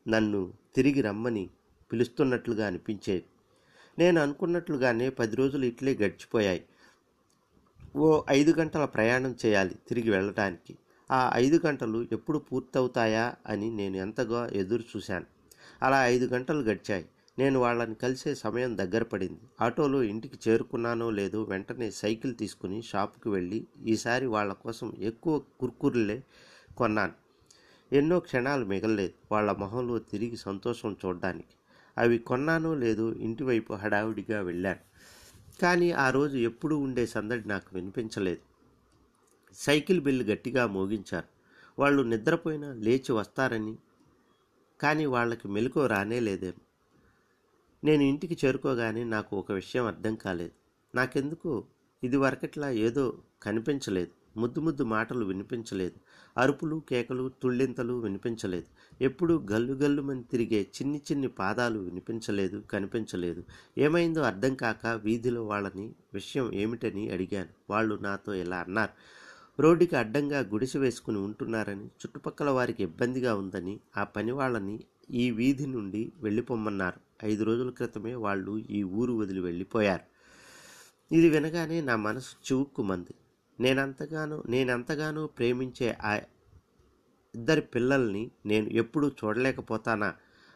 [0.07, 0.41] నన్ను
[0.75, 1.45] తిరిగి రమ్మని
[1.91, 3.25] పిలుస్తున్నట్లుగా అనిపించేది
[3.97, 6.61] నేను అనుకున్నట్లుగానే పది రోజులు ఇట్లే గడిచిపోయాయి.
[7.95, 10.77] ఓ ఐదు గంటల ప్రయాణం చేయాలి తిరిగి వెళ్ళడానికి
[11.11, 15.25] ఆ ఐదు గంటలు ఎప్పుడు పూర్తవుతాయా అని నేను ఎంతగా ఎదురు చూశాను.
[15.83, 17.05] అలా ఐదు గంటలు గడిచాయి.
[17.39, 19.41] నేను వాళ్ళని కలిసే సమయం దగ్గర పడింది.
[19.61, 26.23] ఆటోలో ఇంటికి చేరుకున్నానో లేదో వెంటనే సైకిల్ తీసుకుని షాపుకి వెళ్ళి ఈసారి వాళ్ళ కోసం ఎక్కువ కుర్కుర్లే
[26.77, 27.13] కొన్నాను.
[27.91, 29.13] ఎన్నో క్షణాలు మిగలలేదు.
[29.31, 31.55] వాళ్ళ మొహంలో తిరిగి సంతోషం చూడడానికి.
[31.97, 34.83] అవి కొన్నానో లేదో ఇంటివైపు హడావుడిగా వెళ్ళాను.
[35.61, 38.41] కానీ ఆ రోజు ఎప్పుడు ఉండే సందడి నాకు వినిపించలేదు.
[39.53, 41.25] సైకిల్ బిల్లు గట్టిగా మోగించారు.
[41.79, 43.75] వాళ్ళు నిద్రపోయినా లేచి వస్తారని
[44.81, 46.61] కానీ వాళ్ళకి మెలకు రానే లేదేమో.
[47.83, 50.51] నేను ఇంటికి చేరుకోగానే నాకు ఒక విషయం అర్థం కాలేదు.
[50.95, 51.65] నాకెందుకు?
[52.03, 54.20] ఇది వరకట్లా ఏదో కనిపించలేదు.
[54.37, 55.99] ముద్దు ముద్దు మాటలు వినిపించలేదు.
[56.39, 59.03] అరుపులు కేకలు తుళ్ళింతలు వినిపించలేదు.
[59.03, 63.43] ఎప్పుడూ గల్లు గల్లుమని తిరిగే చిన్ని చిన్ని పాదాలు వినిపించలేదు కనిపించలేదు.
[63.77, 67.49] ఏమైందో అర్థం కాక వీధిలో వాళ్ళని విషయం ఏమిటని అడిగాను.
[67.69, 68.89] వాళ్ళు నాతో ఇలా అన్నారు.
[69.61, 76.11] రోడ్డుకి అడ్డంగా గుడిసె వేసుకుని ఉంటున్నారని చుట్టుపక్కల వారికి ఇబ్బందిగా ఉందని ఆ పని వాళ్ళని ఈ వీధి నుండి
[76.21, 77.25] వెళ్ళిపోమ్మన్నారు.
[77.25, 80.11] ఐదు రోజుల క్రితమే వాళ్ళు ఈ ఊరు వదిలి వెళ్ళిపోయారు.
[81.15, 83.13] ఇది వినగానే నా మనసు చివుక్కుమంది.
[83.61, 86.11] నేనంతగానో నేనెంతగానో ప్రేమించే ఆ
[87.33, 90.09] ఇద్దరి పిల్లల్ని నేను ఎప్పుడూ చూడలేకపోతానా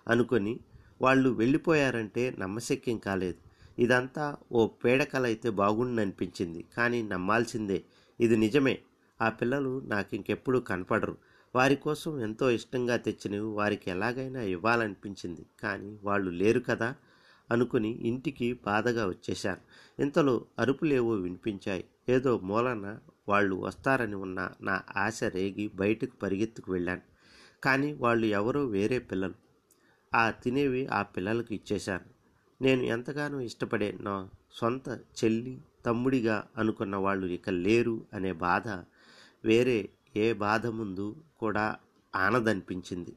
[0.08, 0.54] అనుకొని
[1.02, 3.40] వాళ్ళు వెళ్ళిపోయారంటే నమ్మశక్యం కాలేదు.
[3.80, 6.62] ఇదంతా ఓ పీడకలైతే బాగుండనిపించింది.
[6.78, 7.80] కానీ నమ్మాల్సిందే
[8.20, 8.76] ఇది నిజమే.
[9.20, 11.16] ఆ పిల్లలు నాకు ఇంకెప్పుడు కనపడరు.
[11.56, 15.44] వారి కోసం ఎంతో ఇష్టంగా తెచ్చినవి వారికి ఎలాగైనా ఇవ్వాలనిపించింది.
[15.64, 16.90] కానీ వాళ్ళు లేరు కదా
[17.50, 19.62] అనుకుని ఇంటికి బాధగా వచ్చేశాను
[20.02, 21.86] ఇంతలో అరుపులేవో వినిపించాయి.
[22.10, 27.02] ఏదో మూలన వాళ్ళు వస్తారని ఉన్న నా ఆశ రేగి బయటకు పరిగెత్తుకు వెళ్ళాను.
[27.64, 29.34] కానీ వాళ్ళు ఎవరో వేరే పిల్లలు.
[30.16, 32.06] ఆ తినేవి ఆ పిల్లలకు ఇచ్చేశాను.
[32.62, 38.68] నేను ఎంతగానో ఇష్టపడే నా సొంత చెల్లి తమ్ముడిగా అనుకున్న వాళ్ళు ఇక లేరు అనే బాధ
[39.46, 41.76] వేరే ఏ బాధ ముందు కూడా
[42.16, 43.16] ఆనదనిపించింది.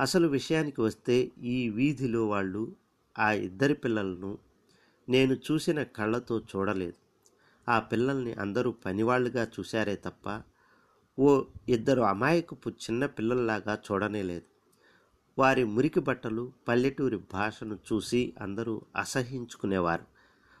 [0.00, 2.76] అసలు విషయానికి వస్తే ఈ వీధిలో వాళ్ళు
[3.18, 4.38] ఆ ఇద్దరి పిల్లలను
[5.08, 7.05] నేను చూసిన కళ్ళతో చూడలేదు.
[7.68, 10.42] ఆ పిల్లల్ని అందరూ పనివాళ్ళుగా చూశారే తప్ప
[11.18, 14.44] ఓ ఇద్దరు అమాయకపు చిన్న పిల్లల్లాగా చూడనేలేదు.
[15.38, 20.04] వారి మురికి బట్టలు పల్లెటూరి భాషను చూసి అందరూ అసహించుకునేవారు.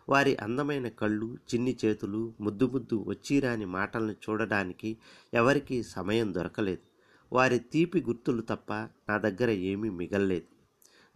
[0.08, 4.96] వారి అందమైన కళ్ళు చిన్ని చేతులు ముద్దు ముద్దు వచ్చిరాని మాటలను చూడడానికి
[5.34, 6.84] ఎవరికీ సమయం దొరకలేదు.
[7.32, 8.72] వారి తీపి గుర్తులు తప్ప
[9.08, 10.55] నా దగ్గర ఏమీ మిగల్లేదు.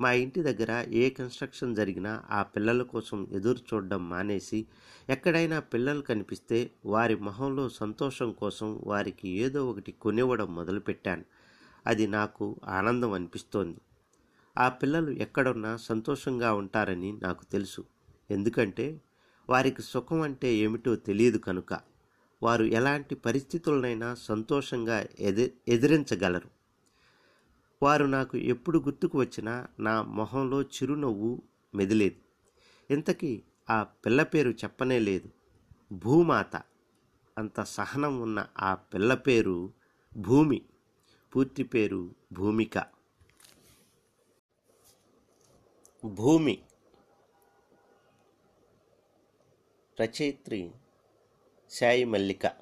[0.00, 4.66] మా ఇంటి దగ్గర ఏ కన్స్ట్రక్షన్ జరిగినా ఆ పిల్లల కోసం ఎదురు చూడడం మానేసి
[5.08, 11.24] ఎక్కడైనా పిల్లలు కనిపిస్తే వారి మొహంలో సంతోషం కోసం వారికి ఏదో ఒకటి కొనివ్వడం మొదలుపెట్టాను.
[11.86, 13.80] అది నాకు ఆనందం అనిపిస్తోంది.
[14.58, 17.84] ఆ పిల్లలు ఎక్కడున్నా సంతోషంగా ఉంటారని నాకు తెలుసు.
[18.30, 19.00] ఎందుకంటే
[19.50, 21.80] వారికి సుఖం అంటే ఏమిటో తెలియదు కనుక.
[22.42, 26.59] వారు ఎలాంటి పరిస్థితులనైనా సంతోషంగా ఎది ఎదిరించగలరు.
[27.82, 31.42] వారు నాకు ఎప్పుడు గుర్తుకు వచ్చినా నా మొహంలో చిరునవ్వు
[31.74, 32.16] మెదిలేదు.
[32.92, 35.28] ఇంతకీ ఆ పిల్ల పేరు చెప్పనే లేదు.
[35.92, 36.56] భూమాత.
[37.38, 39.72] అంత సహనం ఉన్న ఆ పిల్ల పేరు
[40.16, 40.62] భూమి.
[41.36, 42.86] పూర్తి పేరు భూమిక.
[46.04, 46.62] భూమి.
[50.00, 50.70] రచయిత్రి
[51.70, 52.52] సాయి మల్లిక.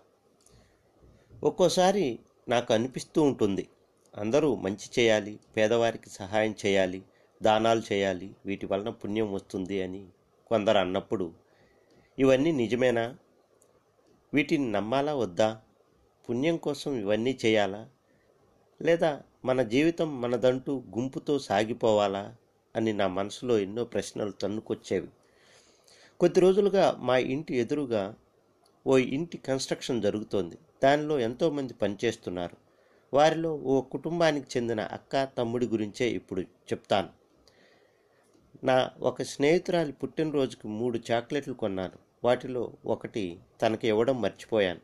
[1.45, 3.69] ఒక్కోసారి నాకు అనిపిస్తూ ఉంటుంది.
[4.19, 7.03] అందరూ మంచి చేయాలి పేదవారికి సహాయం చేయాలి
[7.43, 10.07] దానాలు చేయాలి వీటి వలన పుణ్యం వస్తుంది అని
[10.47, 11.33] కొందరు అన్నప్పుడు
[12.19, 13.17] ఇవన్నీ నిజమేనా?
[14.35, 15.61] వీటిని నమ్మాలా వద్దా?
[16.31, 17.89] పుణ్యం కోసం ఇవన్నీ చేయాలా?
[18.83, 22.37] లేదా మన జీవితం మనదంటూ గుంపుతో సాగిపోవాలా?
[22.77, 25.09] అని నా మనసులో ఎన్నో ప్రశ్నలు తన్నుకొచ్చేవి.
[26.21, 28.15] కొద్ది రోజులుగా మా ఇంటి ఎదురుగా
[28.87, 30.59] ఓ ఇంటి కన్స్ట్రక్షన్ జరుగుతోంది.
[30.85, 32.68] దానిలో ఎంతోమంది పనిచేస్తున్నారు.
[33.15, 37.09] వారిలో ఓ కుటుంబానికి చెందిన అక్క తమ్ముడి గురించే ఇప్పుడు చెప్తాను.
[38.65, 41.99] నా ఒక స్నేహితురాలి పుట్టినరోజుకి మూడు చాక్లెట్లు కొన్నాను.
[42.25, 44.81] వాటిలో ఒకటి తనకి ఇవ్వడం మర్చిపోయాను.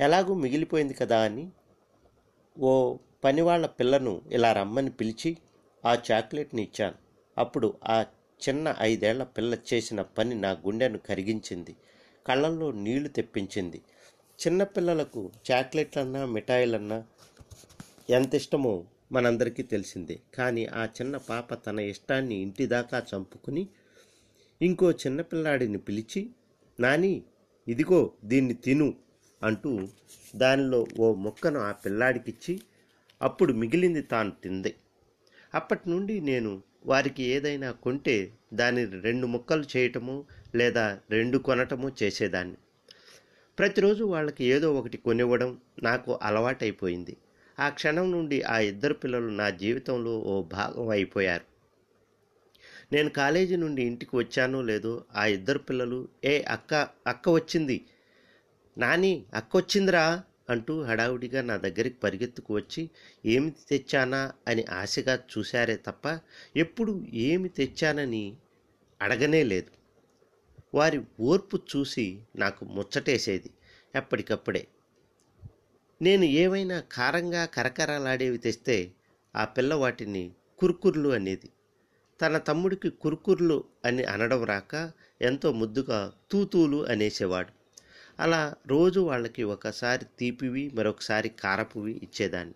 [0.00, 1.50] ఎలాగూ మిగిలిపోయింది కదా అని
[2.58, 5.36] ఓ పనివాళ్ళ పిల్లను ఇలా రమ్మని పిలిచి
[5.84, 6.94] ఆ చాక్లెట్ని ఇచ్చాను.
[7.38, 8.04] అప్పుడు ఆ
[8.48, 11.76] చిన్న ఐదేళ్ళ పిల్ల చేసిన పని నా గుండెను కరిగించింది.
[12.26, 13.80] కళ్ళల్లో నీళ్ళు తెప్పించింది.
[14.46, 17.04] చిన్నపిల్లలకు చాక్లెట్లన్నా మిఠాయిలన్నా
[18.10, 20.20] ఎంత ఇష్టమో మనందరికీ తెలిసిందే.
[20.34, 23.68] కానీ ఆ చిన్న పాప తన ఇష్టాన్ని ఇంటి దాకా చంపుకుని
[24.62, 26.30] ఇంకో చిన్నపిల్లాడిని పిలిచి
[26.80, 27.22] నాని
[27.68, 28.94] ఇదిగో దీన్ని తిను
[29.42, 29.88] అంటూ
[30.36, 32.60] దానిలో ఓ ముక్కను ఆ పిల్లాడికిచ్చి
[33.22, 34.74] అప్పుడు మిగిలింది తాను తింది.
[35.54, 42.56] అప్పటి నుండి నేను వారికి ఏదైనా కొంటే దాని రెండు ముక్కలు చేయటము లేదా రెండు కొనటము చేసేదాన్ని.
[43.58, 47.16] ప్రతిరోజు వాళ్ళకి ఏదో ఒకటి కొనివ్వడం నాకు అలవాటైపోయింది.
[47.58, 51.44] ఆ క్షణం నుండి ఆ ఇద్దరు పిల్లలు నా జీవితంలో ఓ భాగం అయిపోయారు.
[52.92, 57.84] నేను కాలేజీ నుండి ఇంటికి వచ్చానో లేదో ఆ ఇద్దరు పిల్లలు ఏ అక్క అక్క వచ్చింది.
[58.78, 62.90] నాని అక్క వచ్చిందిరా అంటూ హడావుడిగా నా దగ్గరికి పరిగెత్తుకు వచ్చి
[63.24, 64.32] ఏమి తెచ్చానా?
[64.48, 66.18] అని ఆశగా చూశారే తప్ప
[66.56, 68.36] ఎప్పుడు ఏమి తెచ్చానని
[69.02, 69.70] అడగనే లేదు.
[70.74, 73.50] వారి ఓర్పు చూసి నాకు ముచ్చటేసేది.
[73.94, 74.62] ఎప్పటికప్పుడే
[76.02, 78.92] నేను ఏవైనా కారంగా కరకరలాడేవి తెస్తే
[79.36, 81.48] ఆ పిల్ల వాటిని కురుకుర్లు అనేది.
[82.20, 84.90] తన తమ్ముడికి కురుకుర్లు అని అనడం రాక
[85.22, 87.48] ఎంతో ముద్దుగా తూతూలు అనేసేవాడు.
[88.20, 92.54] అలా రోజు వాళ్ళకి ఒకసారి తీపివి మరొకసారి కారపువి ఇచ్చేదాన్ని.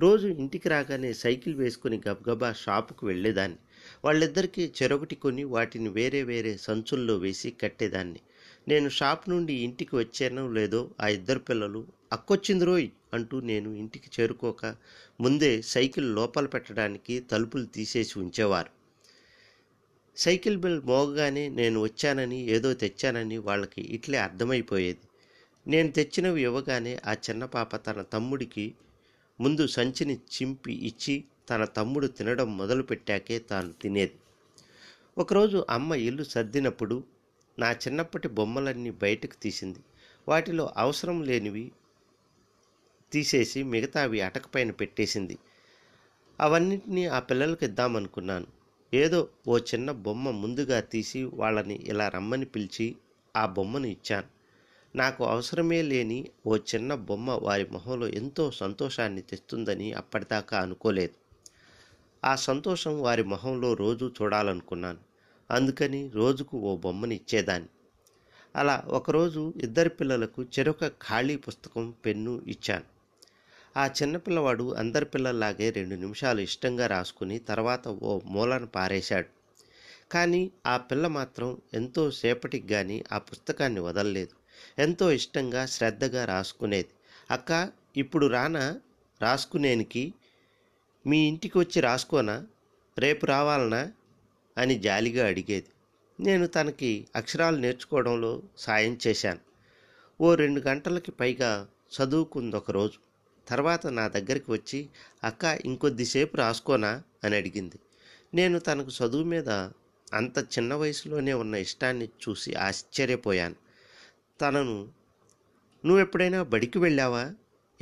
[0.00, 3.58] రోజు ఇంటికి రాగానే సైకిల్ వేసుకుని గబగబా షాపుకు వెళ్ళేదాన్ని.
[4.04, 8.20] వాళ్ళిద్దరికీ చెరొకటి కొని వాటిని వేరే వేరే సంచుల్లో వేసి కట్టేదాన్ని.
[8.68, 14.76] నేను షాప్ నుండి ఇంటికి వచ్చానో లేదో ఆ ఇద్దరు పిల్లలు అక్కొచ్చింది రోయ్ అంటూ నేను ఇంటికి చేరుకోక
[15.20, 18.70] ముందే సైకిల్ లోపల పెట్టడానికి తలుపులు తీసేసి ఉంచేవారు.
[20.16, 25.04] సైకిల్ బిల్ మోగగానే నేను వచ్చానని ఏదో తెచ్చానని వాళ్ళకి ఇట్లే అర్థమైపోయేది.
[25.66, 28.74] నేను తెచ్చినవి ఇవ్వగానే ఆ చిన్న పాప తన తమ్ముడికి
[29.40, 34.16] ముందు సంచిని చింపి ఇచ్చి తన తమ్ముడు తినడం మొదలుపెట్టాకే తాను తినేది.
[35.18, 37.04] ఒకరోజు అమ్మ ఇల్లు సర్దినప్పుడు
[37.58, 39.80] నా చిన్నప్పటి బొమ్మలన్నీ బయటకు తీసింది.
[40.28, 41.72] వాటిలో అవసరం లేనివి
[43.12, 45.36] తీసేసి మిగతా అవి అటకపైన పెట్టేసింది.
[46.40, 48.46] అవన్నింటినీ ఆ పిల్లలకి ఇద్దామనుకున్నాను.
[48.94, 52.86] ఏదో ఓ చిన్న బొమ్మ ముందుగా తీసి వాళ్ళని ఇలా రమ్మని పిలిచి
[53.36, 54.28] ఆ బొమ్మను ఇచ్చాను.
[54.96, 61.14] నాకు అవసరమే లేని ఓ చిన్న బొమ్మ వారి మొహంలో ఎంతో సంతోషాన్ని తెస్తుందని అప్పటిదాకా అనుకోలేదు.
[62.22, 64.98] ఆ సంతోషం వారి మొహంలో రోజు చూడాలనుకున్నాను.
[65.50, 67.68] అందుకని రోజుకు ఓ బొమ్మని ఇచ్చేదాన్ని.
[68.56, 73.01] అలా ఒకరోజు ఇద్దరి పిల్లలకు చెరొక ఖాళీ పుస్తకం పెన్ను ఇచ్చాను.
[73.76, 79.26] ఆ చిన్నపిల్లవాడు అందరి పిల్లల్లాగే రెండు నిమిషాలు ఇష్టంగా రాసుకుని తర్వాత ఓ మూలను పారేశాడు.
[80.12, 84.32] కానీ ఆ పిల్ల మాత్రం ఎంతో సేపటికి కానీ ఆ పుస్తకాన్ని వదలలేదు.
[84.80, 86.88] ఎంతో ఇష్టంగా శ్రద్ధగా రాసుకునేది.
[87.30, 88.80] అక్క ఇప్పుడు రానా?
[89.22, 90.14] రాసుకునేనికి?
[91.06, 92.46] మీ ఇంటికి వచ్చి రాసుకోనా?
[92.98, 93.92] రేపు రావాలనా?
[94.58, 95.68] అని జాలిగా అడిగేది.
[96.20, 99.40] నేను తనకి అక్షరాలు నేర్చుకోవడంలో సాయం చేశాను.
[100.20, 101.68] ఓ రెండు గంటలకి పైగా
[102.00, 103.11] చదువుకుంది ఒకరోజు
[103.52, 104.88] తర్వాత నా దగ్గరికి వచ్చి
[105.24, 107.02] అక్క ఇంకొద్దిసేపు రాసుకోనా?
[107.24, 107.76] అని అడిగింది.
[108.34, 109.48] నేను తనకు చదువు మీద
[110.12, 113.54] అంత చిన్న వయసులోనే ఉన్న ఇష్టాన్ని చూసి ఆశ్చర్యపోయాను.
[114.40, 114.88] తనను
[115.86, 117.30] నువ్వు ఎప్పుడైనా బడికి వెళ్ళావా?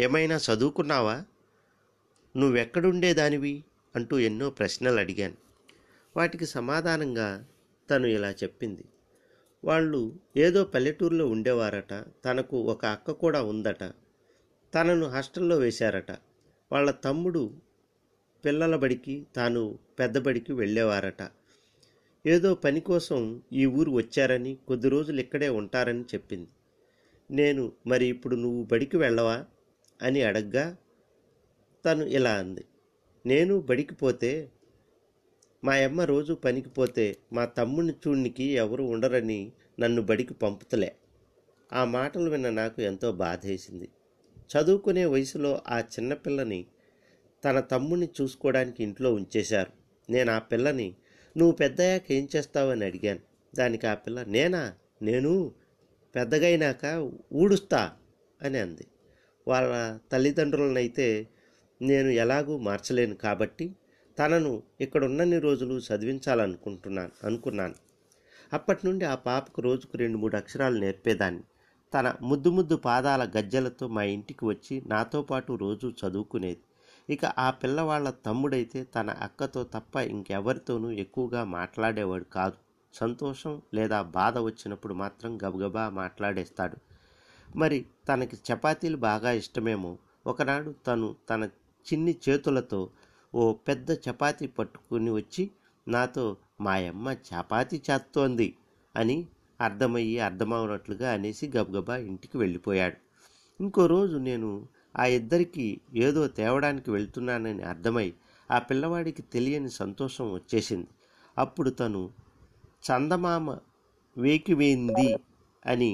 [0.01, 1.23] ఏమైనా చదువుకున్నావా?
[2.37, 3.65] నువ్వెక్కడుండేదానివి?
[3.97, 5.35] అంటూ ఎన్నో ప్రశ్నలు అడిగాను.
[6.17, 7.45] వాటికి సమాధానంగా
[7.91, 8.85] తను ఇలా చెప్పింది.
[9.65, 11.93] వాళ్ళు ఏదో పల్లెటూరులో ఉండేవారట
[12.25, 13.93] తనకు ఒక అక్క కూడా ఉందట
[14.75, 16.13] తనను హాస్టల్లో వేశారట.
[16.73, 17.55] వాళ్ళ తమ్ముడు
[18.45, 21.31] పిల్లల బడికి తాను పెద్ద బడికి వెళ్ళేవారట.
[22.27, 26.49] ఏదో పని కోసం ఈ ఊరు వచ్చారని కొద్ది రోజులు ఇక్కడే ఉంటారని చెప్పింది.
[27.31, 29.45] నేను మరి ఇప్పుడు నువ్వు బడికి వెళ్ళవా?
[30.03, 30.77] అని అడగ్గా
[31.85, 32.65] తను ఇలా అంది.
[33.27, 34.51] నేను బడికి పోతే
[35.65, 40.97] మా అమ్మ రోజు పనికి పోతే మా తమ్ముని చూడ్నికి ఎవరు ఉండరని నన్ను బడికి పంపుతలే.
[41.73, 43.89] ఆ మాటలు విన్న నాకు ఎంతో బాధేసింది.
[44.57, 46.67] చదువుకునే వయసులో ఆ చిన్నపిల్లని
[47.45, 49.73] తన తమ్ముడిని చూసుకోవడానికి ఇంట్లో ఉంచేశారు.
[50.13, 50.95] నేను ఆ పిల్లని
[51.37, 53.21] నువ్వు పెద్దయ్యాక ఏం చేస్తావని అడిగాను.
[53.55, 54.75] దానికి ఆ పిల్ల నేనా?
[55.03, 55.53] నేను
[56.15, 57.93] పెద్దగైనాక ఊడుస్తా
[58.43, 58.87] అని అంది.
[59.49, 61.29] వాళ్ళ తల్లిదండ్రులనైతే
[61.83, 63.77] నేను ఎలాగూ మార్చలేను కాబట్టి
[64.19, 67.75] తనను ఇక్కడ ఉన్నన్ని రోజులు చదివించాలనుకుంటున్నాను అనుకున్నాను.
[68.53, 71.43] అప్పటి నుండి ఆ పాపకు రోజుకు రెండు మూడు అక్షరాలు నేర్పేదాన్ని.
[71.95, 76.61] తన ముద్దు ముద్దు పాదాల గజ్జలతో మా ఇంటికి వచ్చి నాతో పాటు రోజు చదువుకునేది.
[77.11, 82.57] ఇక ఆ పిల్లవాళ్ళ తమ్ముడైతే తన అక్కతో తప్ప ఇంకెవరితోనూ ఎక్కువగా మాట్లాడేవాడు కాదు.
[82.95, 86.77] సంతోషం లేదా బాధ వచ్చినప్పుడు మాత్రం గబగబా మాట్లాడేస్తాడు.
[87.57, 89.99] మరి తనకి చపాతీలు బాగా ఇష్టమేమో?
[90.27, 91.45] ఒకనాడు తను తన
[91.87, 92.91] చిన్ని చేతులతో
[93.35, 95.51] ఓ పెద్ద చపాతీ పట్టుకుని వచ్చి
[95.89, 98.57] నాతో మాయమ్మ చపాతీ చపాతి చేస్తోంది
[98.97, 99.27] అని
[99.61, 102.99] అర్థమయ్యి అర్థమవునట్లుగా అనేసి గబగబా ఇంటికి వెళ్ళిపోయాడు.
[103.61, 104.51] ఇంకో రోజు నేను
[104.97, 108.09] ఆ ఇద్దరికి ఏదో తేవడానికి వెళ్తున్నానని అర్థమై
[108.51, 110.89] ఆ పిల్లవాడికి తెలియని సంతోషం వచ్చేసింది.
[111.39, 112.11] అప్పుడు తను
[112.85, 113.59] చందమామ
[114.17, 115.11] వేకివేంది
[115.67, 115.93] అని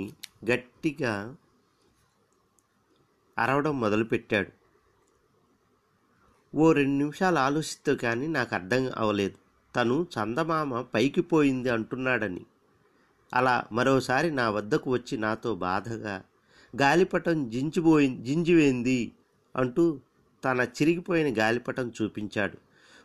[0.50, 1.36] గట్టిగా
[3.38, 4.50] అరవడం మొదలుపెట్టాడు.
[6.54, 9.38] ఓ రెండు నిమిషాలు ఆలోచిస్తూ కానీ నాకు అర్థం అవ్వలేదు
[9.74, 12.42] తను చందమామ పైకి పోయింది అంటున్నాడని
[13.34, 16.22] అలా మరోసారి నా వద్దకు వచ్చి నాతో బాధగా
[16.82, 19.12] గాలిపటం జించిపోయి జింజివేంది
[19.56, 19.98] అంటూ
[20.44, 22.58] తన చిరిగిపోయిన గాలిపటం చూపించాడు.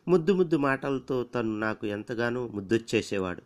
[0.07, 3.41] ముద్దు ముద్దు మాటలతో తను నాకు ఎంతగానో ముద్దొచ్చేసేవాడు.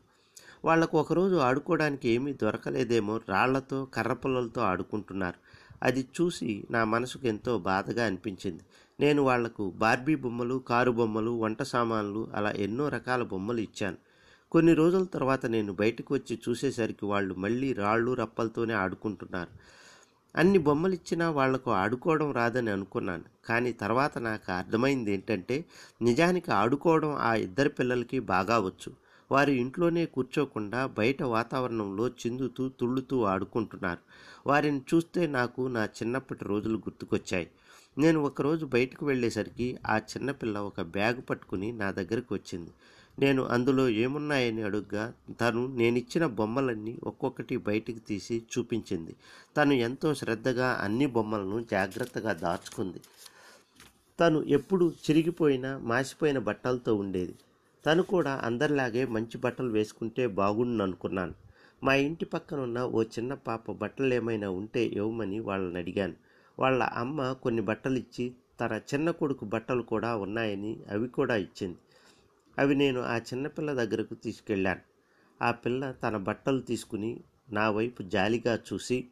[0.65, 5.35] వాళ్ళకు ఒకరోజు ఆడుకోవడానికి ఏమీ దొరకలేదేమో రాళ్ళతో కర్రపుల్లలతో ఆడుకుంటున్నారు.
[5.83, 8.63] అది చూసి నా మనసుకు ఎంతో బాధగా అనిపించింది.
[8.99, 13.97] నేను వాళ్ళకు బార్బీ బొమ్మలు కారు బొమ్మలు వంట సామాన్లు అలా ఎన్నో రకాల బొమ్మలు ఇచ్చాను.
[14.51, 19.51] కొన్ని రోజుల తర్వాత నేను బయటకు వచ్చి చూసేసరికి వాళ్ళు మళ్ళీ రాళ్ళు రప్పలతోనే ఆడుకుంటున్నారు.
[20.35, 23.23] అన్ని బొమ్మలు ఇచ్చినా వాళ్ళకు ఆడుకోవడం రాదని అనుకున్నాను.
[23.45, 25.65] కానీ తర్వాత నాకు అర్థమైంది ఏంటంటే
[26.01, 28.91] నిజానికి ఆడుకోవడం ఆ ఇద్దరు పిల్లలకి బాగా వచ్చు.
[29.31, 33.99] వారు ఇంట్లోనే కూర్చోకుండా బయట వాతావరణంలో చిందుతూ తుళ్ళుతూ ఆడుకుంటున్నారు.
[34.47, 37.47] వారిని చూస్తే నాకు నా చిన్నప్పటి రోజులు గుర్తుకొచ్చాయి.
[37.97, 42.71] నేను ఒకరోజు బయటకు వెళ్ళేసరికి ఆ చిన్నపిల్ల ఒక బ్యాగ్ పట్టుకుని నా దగ్గరికి వచ్చింది.
[43.19, 49.15] నేను అందులో ఏమున్నాయని అడుగ్గా తను నేనిచ్చిన బొమ్మలన్నీ ఒక్కొక్కటి బయటికి తీసి చూపించింది.
[49.57, 53.01] తను ఎంతో శ్రద్ధగా అన్ని బొమ్మలను జాగ్రత్తగా దాచుకుంది.
[54.19, 57.35] తను ఎప్పుడు చిరిగిపోయిన మాసిపోయిన బట్టలతో ఉండేది.
[57.85, 61.33] తను కూడా అందరిలాగే మంచి బట్టలు వేసుకుంటే బాగుండు అనుకున్నాను.
[61.83, 66.13] మా ఇంటి పక్కనున్న ఓ చిన్న పాప బట్టలు ఏమైనా ఉంటే ఇవ్వమని వాళ్ళని అడిగాను.
[66.59, 71.77] వాళ్ళ అమ్మ కొన్ని బట్టలు ఇచ్చి తన చిన్న కొడుకు బట్టలు కూడా ఉన్నాయని అవి కూడా ఇచ్చింది.
[72.59, 74.81] అవి నేను ఆ చిన్నపిల్ల దగ్గరకు తీసుకెళ్ళాను.
[75.41, 77.19] ఆ పిల్ల తన బట్టలు తీసుకుని
[77.51, 79.07] నా వైపు జాలిగా చూసి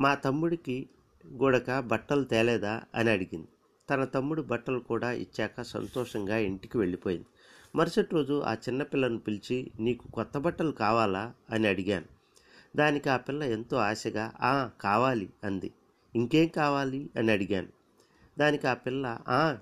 [0.00, 0.88] మా తమ్ముడికి
[1.26, 2.82] గూడక బట్టలు తేలేదా?
[2.94, 3.48] అని అడిగింది.
[3.90, 7.26] తన తమ్ముడు బట్టలు కూడా ఇచ్చాక సంతోషంగా ఇంటికి వెళ్ళిపోయింది.
[7.76, 11.34] మరుసటి రోజు ఆ చిన్నపిల్లను పిలిచి నీకు కొత్త బట్టలు కావాలా?
[11.50, 12.06] అని అడిగాను.
[12.76, 15.70] దానికి ఆ పిల్ల ఎంతో ఆశగా ఆ కావాలి అంది.
[16.14, 17.10] ఇంకేం కావాలి?
[17.16, 17.77] అని అడిగాను.
[18.38, 19.18] దానికి ఆ పిల్ల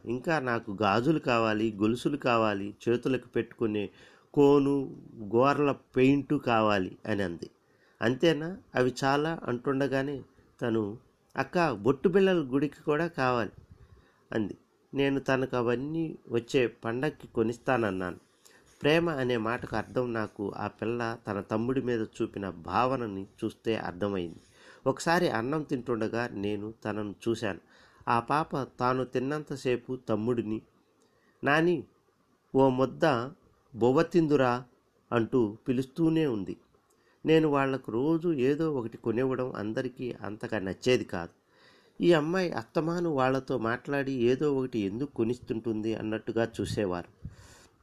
[0.07, 3.91] ఇంకా నాకు గాజులు కావాలి గొలుసులు కావాలి చేతులకు పెట్టుకునే
[4.35, 4.97] కోను
[5.35, 7.51] గోర్ల పెయింటు కావాలి అని అంది.
[8.03, 8.57] అంతేనా?
[8.75, 10.23] అవి చాలా అంటుండగానే
[10.63, 10.99] తను
[11.37, 13.51] అక్క బొట్టు బిళ్ళల గుడికి కూడా కావాలి
[14.33, 14.57] అంది.
[14.95, 18.17] నేను తనకు అవన్నీ వచ్చే పండక్కి కొనిస్తానన్నాను.
[18.83, 24.41] ప్రేమ అనే మాటకు అర్థం నాకు ఆ పిల్ల తన తమ్ముడి మీద చూపిన భావనని చూస్తే అర్థమైంది.
[24.87, 27.61] ఒకసారి అన్నం తింటుండగా నేను తనను చూశాను.
[28.09, 30.63] ఆ పాప తాను తిన్నంతసేపు తమ్ముడిని
[31.45, 31.85] నాని
[32.55, 33.05] ఓ ముద్ద
[33.75, 34.65] బొవ్వ తిందురా
[35.13, 36.57] అంటూ పిలుస్తూనే ఉంది.
[37.27, 41.33] నేను వాళ్ళకు రోజు ఏదో ఒకటి కొనివ్వడం అందరికీ అంతగా నచ్చేది కాదు.
[42.01, 47.11] ఈ అమ్మాయి అత్తమాను వాళ్ళతో మాట్లాడి ఏదో ఒకటి ఎందుకు కొనిస్తుంటుంది అన్నట్టుగా చూసేవారు.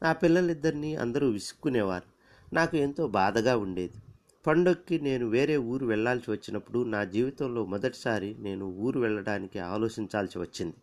[0.03, 2.07] ఆ పిల్లలిద్దరినీ అందరూ విసుక్కునేవారు.
[2.53, 3.97] నాకు ఎంతో బాధగా ఉండేది.
[4.45, 10.75] పండుగకి నేను వేరే ఊరు వెళ్ళాల్సి వచ్చినప్పుడు నా జీవితంలో మొదటిసారి నేను ఊరు వెళ్ళడానికి ఆలోచించాల్సి వచ్చింది.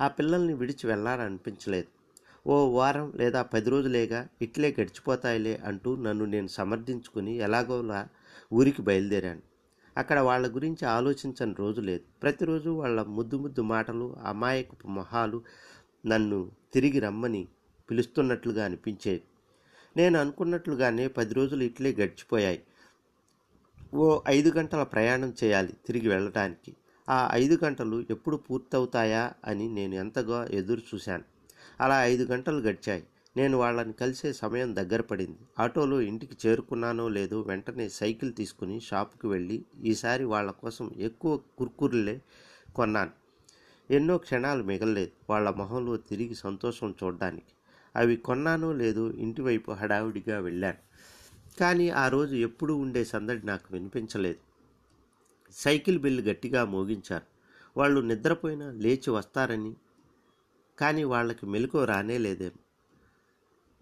[0.00, 1.90] ఆ పిల్లల్ని విడిచి వెళ్ళాలనిపించలేదు
[2.46, 8.00] ఓ వారం లేదా పది రోజులేగా ఇట్లే గడిచిపోతాయిలే అంటూ నన్ను నేను సమర్థించుకుని ఎలాగోలా
[8.52, 9.42] ఊరికి బయలుదేరాను.
[9.96, 12.04] అక్కడ వాళ్ళ గురించి ఆలోచించని రోజు లేదు.
[12.22, 15.38] ప్రతిరోజు వాళ్ళ ముద్దు ముద్దు మాటలు అమాయకపు మొహాలు
[16.06, 16.38] నన్ను
[16.72, 17.42] తిరిగి రమ్మని
[17.88, 19.24] పిలుస్తున్నట్లుగా అనిపించేది
[19.96, 22.60] నేను అనుకున్నట్లుగానే పది రోజులు ఇట్లే గడిచిపోయాయి.
[23.94, 26.76] ఓ ఐదు గంటల ప్రయాణం చేయాలి తిరిగి వెళ్ళటానికి.
[27.10, 31.24] ఆ ఐదు గంటలు ఎప్పుడు పూర్తవుతాయా అని నేను ఎంతగా ఎదురు చూశాను.
[31.80, 33.04] అలా ఐదు గంటలు గడిచాయి.
[33.36, 35.38] నేను వాళ్ళని కలిసే సమయం దగ్గర పడింది.
[35.58, 42.20] ఆటోలో ఇంటికి చేరుకున్నానో లేదో వెంటనే సైకిల్ తీసుకుని షాపుకి వెళ్ళి ఈసారి వాళ్ళ కోసం ఎక్కువ కుర్కుర్లే
[42.76, 43.10] కొన్నాను.
[43.90, 47.52] ఎన్నో క్షణాలు మిగలలేదు వాళ్ళ మొహంలో తిరిగి సంతోషం చూడడానికి.
[47.96, 50.85] అవి కొన్నానో లేదో ఇంటివైపు హడావుడిగా వెళ్ళాను.
[51.60, 54.38] కానీ ఆ రోజు ఎప్పుడూ ఉండే సందడి నాకు వినిపించలేదు.
[55.52, 57.22] సైకిల్ బిల్లు గట్టిగా మోగించారు.
[57.76, 59.74] వాళ్ళు నిద్రపోయినా లేచి వస్తారని.
[60.78, 62.58] కానీ వాళ్ళకి మెలకు రానే లేదేమో.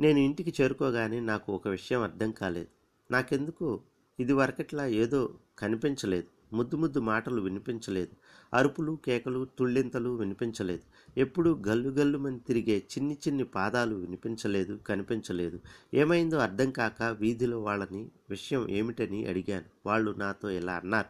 [0.01, 2.67] నేను ఇంటికి చేరుకోగానే నాకు ఒక విషయం అర్థం కాలేదు.
[3.11, 3.81] నాకెందుకు?
[4.21, 6.57] ఇది వరకట్లా ఏదో కనిపించలేదు.
[6.57, 8.17] ముద్దు ముద్దు మాటలు వినిపించలేదు.
[8.57, 10.83] అరుపులు కేకలు తుళ్ళింతలు వినిపించలేదు.
[11.19, 15.61] ఎప్పుడూ గల్లు గల్లుమని తిరిగే చిన్ని చిన్ని పాదాలు వినిపించలేదు కనిపించలేదు.
[15.95, 19.65] ఏమైందో అర్థం కాక వీధిలో వాళ్ళని విషయం ఏమిటని అడిగాను.
[19.87, 21.09] వాళ్ళు నాతో ఇలా అన్నారు.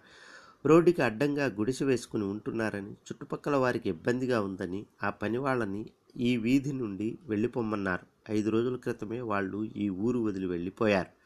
[0.69, 7.19] రోడ్డుకి అడ్డంగా గుడిసె వేసుకుని ఉంటున్నారని చుట్టుపక్కల వారికి ఇబ్బందిగా ఉందని ఆ పని వాళ్ళని ఈ వీధి నుండి
[7.27, 8.33] వెళ్ళిపోమ్మన్నారు.
[8.33, 11.25] ఐదు రోజుల క్రితమే వాళ్ళు ఈ ఊరు వదిలి వెళ్ళిపోయారు.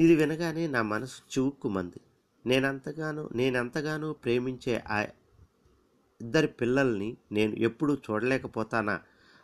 [0.00, 2.00] ఇది వినగానే నా మనసు చివుక్కుమంది.
[2.46, 5.06] నేనంతగానో నేనెంతగానో ప్రేమించే ఆ
[6.24, 9.00] ఇద్దరి పిల్లల్ని నేను ఎప్పుడూ చూడలేకపోతానా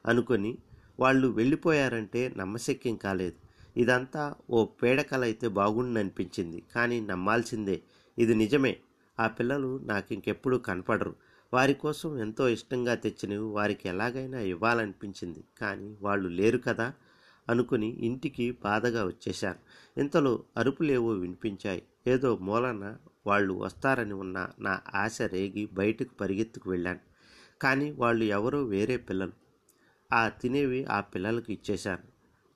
[0.06, 0.58] అనుకొని
[1.00, 3.38] వాళ్ళు వెళ్ళిపోయారంటే నమ్మశక్యం కాలేదు.
[3.76, 6.62] ఇదంతా ఓ పీడకల అయితే బాగుండనిపించింది.
[6.74, 7.76] కానీ నమ్మాల్సిందే
[8.18, 8.72] ఇది నిజమే.
[9.18, 11.12] ఆ పిల్లలు నాకు ఇంకెప్పుడు కనపడరు.
[11.52, 15.44] వారి కోసం ఎంతో ఇష్టంగా తెచ్చినవి వారికి ఎలాగైనా ఇవ్వాలనిపించింది.
[15.60, 16.92] కానీ వాళ్ళు లేరు కదా
[17.48, 19.60] అనుకుని ఇంటికి బాధగా వచ్చేశాను.
[20.00, 21.82] ఇంతలో అరుపులేవో వినిపించాయి.
[22.06, 22.96] ఏదో మూలన
[23.26, 27.00] వాళ్ళు వస్తారని ఉన్న నా ఆశ రేగి బయటకు పరిగెత్తుకు వెళ్ళాను.
[27.62, 29.32] కానీ వాళ్ళు ఎవరో వేరే పిల్లలు.
[30.12, 32.06] ఆ తినేవి ఆ పిల్లలకు ఇచ్చేశాను.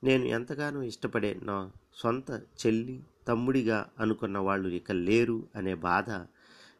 [0.04, 6.10] నేను ఎంతగానో ఇష్టపడే నా సొంత చెల్లి తమ్ముడిగా అనుకున్న వాళ్ళు ఇక లేరు అనే బాధ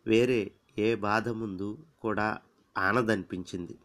[0.07, 2.39] వేరే ఏ బాధ ముందు కూడా
[2.79, 3.79] ఆనదనిపించింది.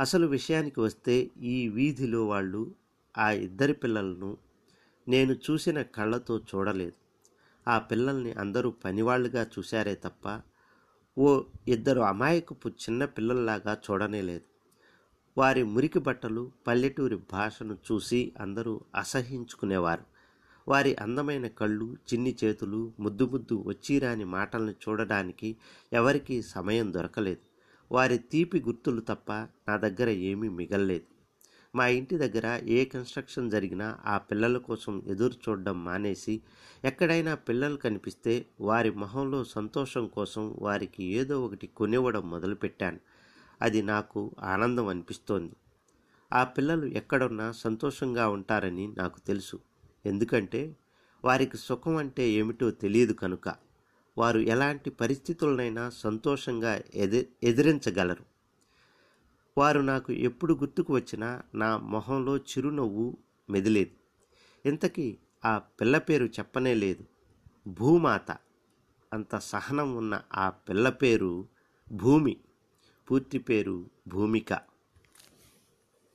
[0.00, 2.74] అసలు విషయానికి వస్తే ఈ వీధిలో వాళ్ళు
[3.18, 4.36] ఆ ఇద్దరి పిల్లలను
[5.08, 7.01] నేను చూసిన కళ్ళతో చూడలేదు.
[7.66, 10.40] ఆ పిల్లల్ని అందరూ పనివాళ్ళుగా చూశారే తప్ప
[11.18, 14.46] ఓ ఇద్దరు అమాయకపు చిన్న పిల్లల్లాగా చూడనేలేదు
[15.36, 20.04] వారి మురికి బట్టలు పల్లెటూరి భాషను చూసి అందరూ అసహించుకునేవారు
[20.68, 25.56] వారి అందమైన కళ్ళు చిన్ని చేతులు ముద్దు ముద్దు వచ్చిరాని మాటలను చూడడానికి
[25.92, 27.40] ఎవరికీ సమయం దొరకలేదు.
[27.90, 29.32] వారి తీపి గుర్తులు తప్ప
[29.68, 31.11] నా దగ్గర ఏమీ మిగల్లేదు.
[31.74, 36.40] మా ఇంటి దగ్గర ఏ కన్స్ట్రక్షన్ జరిగినా ఆ పిల్లల కోసం ఎదురు చూడడం మానేసి
[36.84, 43.00] ఎక్కడైనా పిల్లలు కనిపిస్తే వారి మొహంలో సంతోషం కోసం వారికి ఏదో ఒకటి కొనివ్వడం మొదలుపెట్టాను.
[43.62, 45.56] అది నాకు ఆనందం అనిపిస్తోంది.
[46.32, 49.58] ఆ పిల్లలు ఎక్కడున్నా సంతోషంగా ఉంటారని నాకు తెలుసు.
[50.06, 50.76] ఎందుకంటే
[51.24, 53.54] వారికి సుఖం అంటే ఏమిటో తెలియదు కనుక.
[54.18, 58.31] వారు ఎలాంటి పరిస్థితులనైనా సంతోషంగా ఎది ఎదిరించగలరు.
[59.58, 63.16] వారు నాకు ఎప్పుడు గుర్తుకు వచ్చినా నా మొహంలో చిరునవ్వు
[63.50, 63.90] మెదిలేదు.
[64.68, 67.04] ఇంతకీ ఆ పిల్ల పేరు చెప్పనే లేదు.
[67.68, 68.30] భూమాత.
[69.12, 71.48] అంత సహనం ఉన్న ఆ పిల్ల పేరు
[71.92, 72.36] భూమి.
[73.10, 74.71] పూర్తి పేరు భూమిక.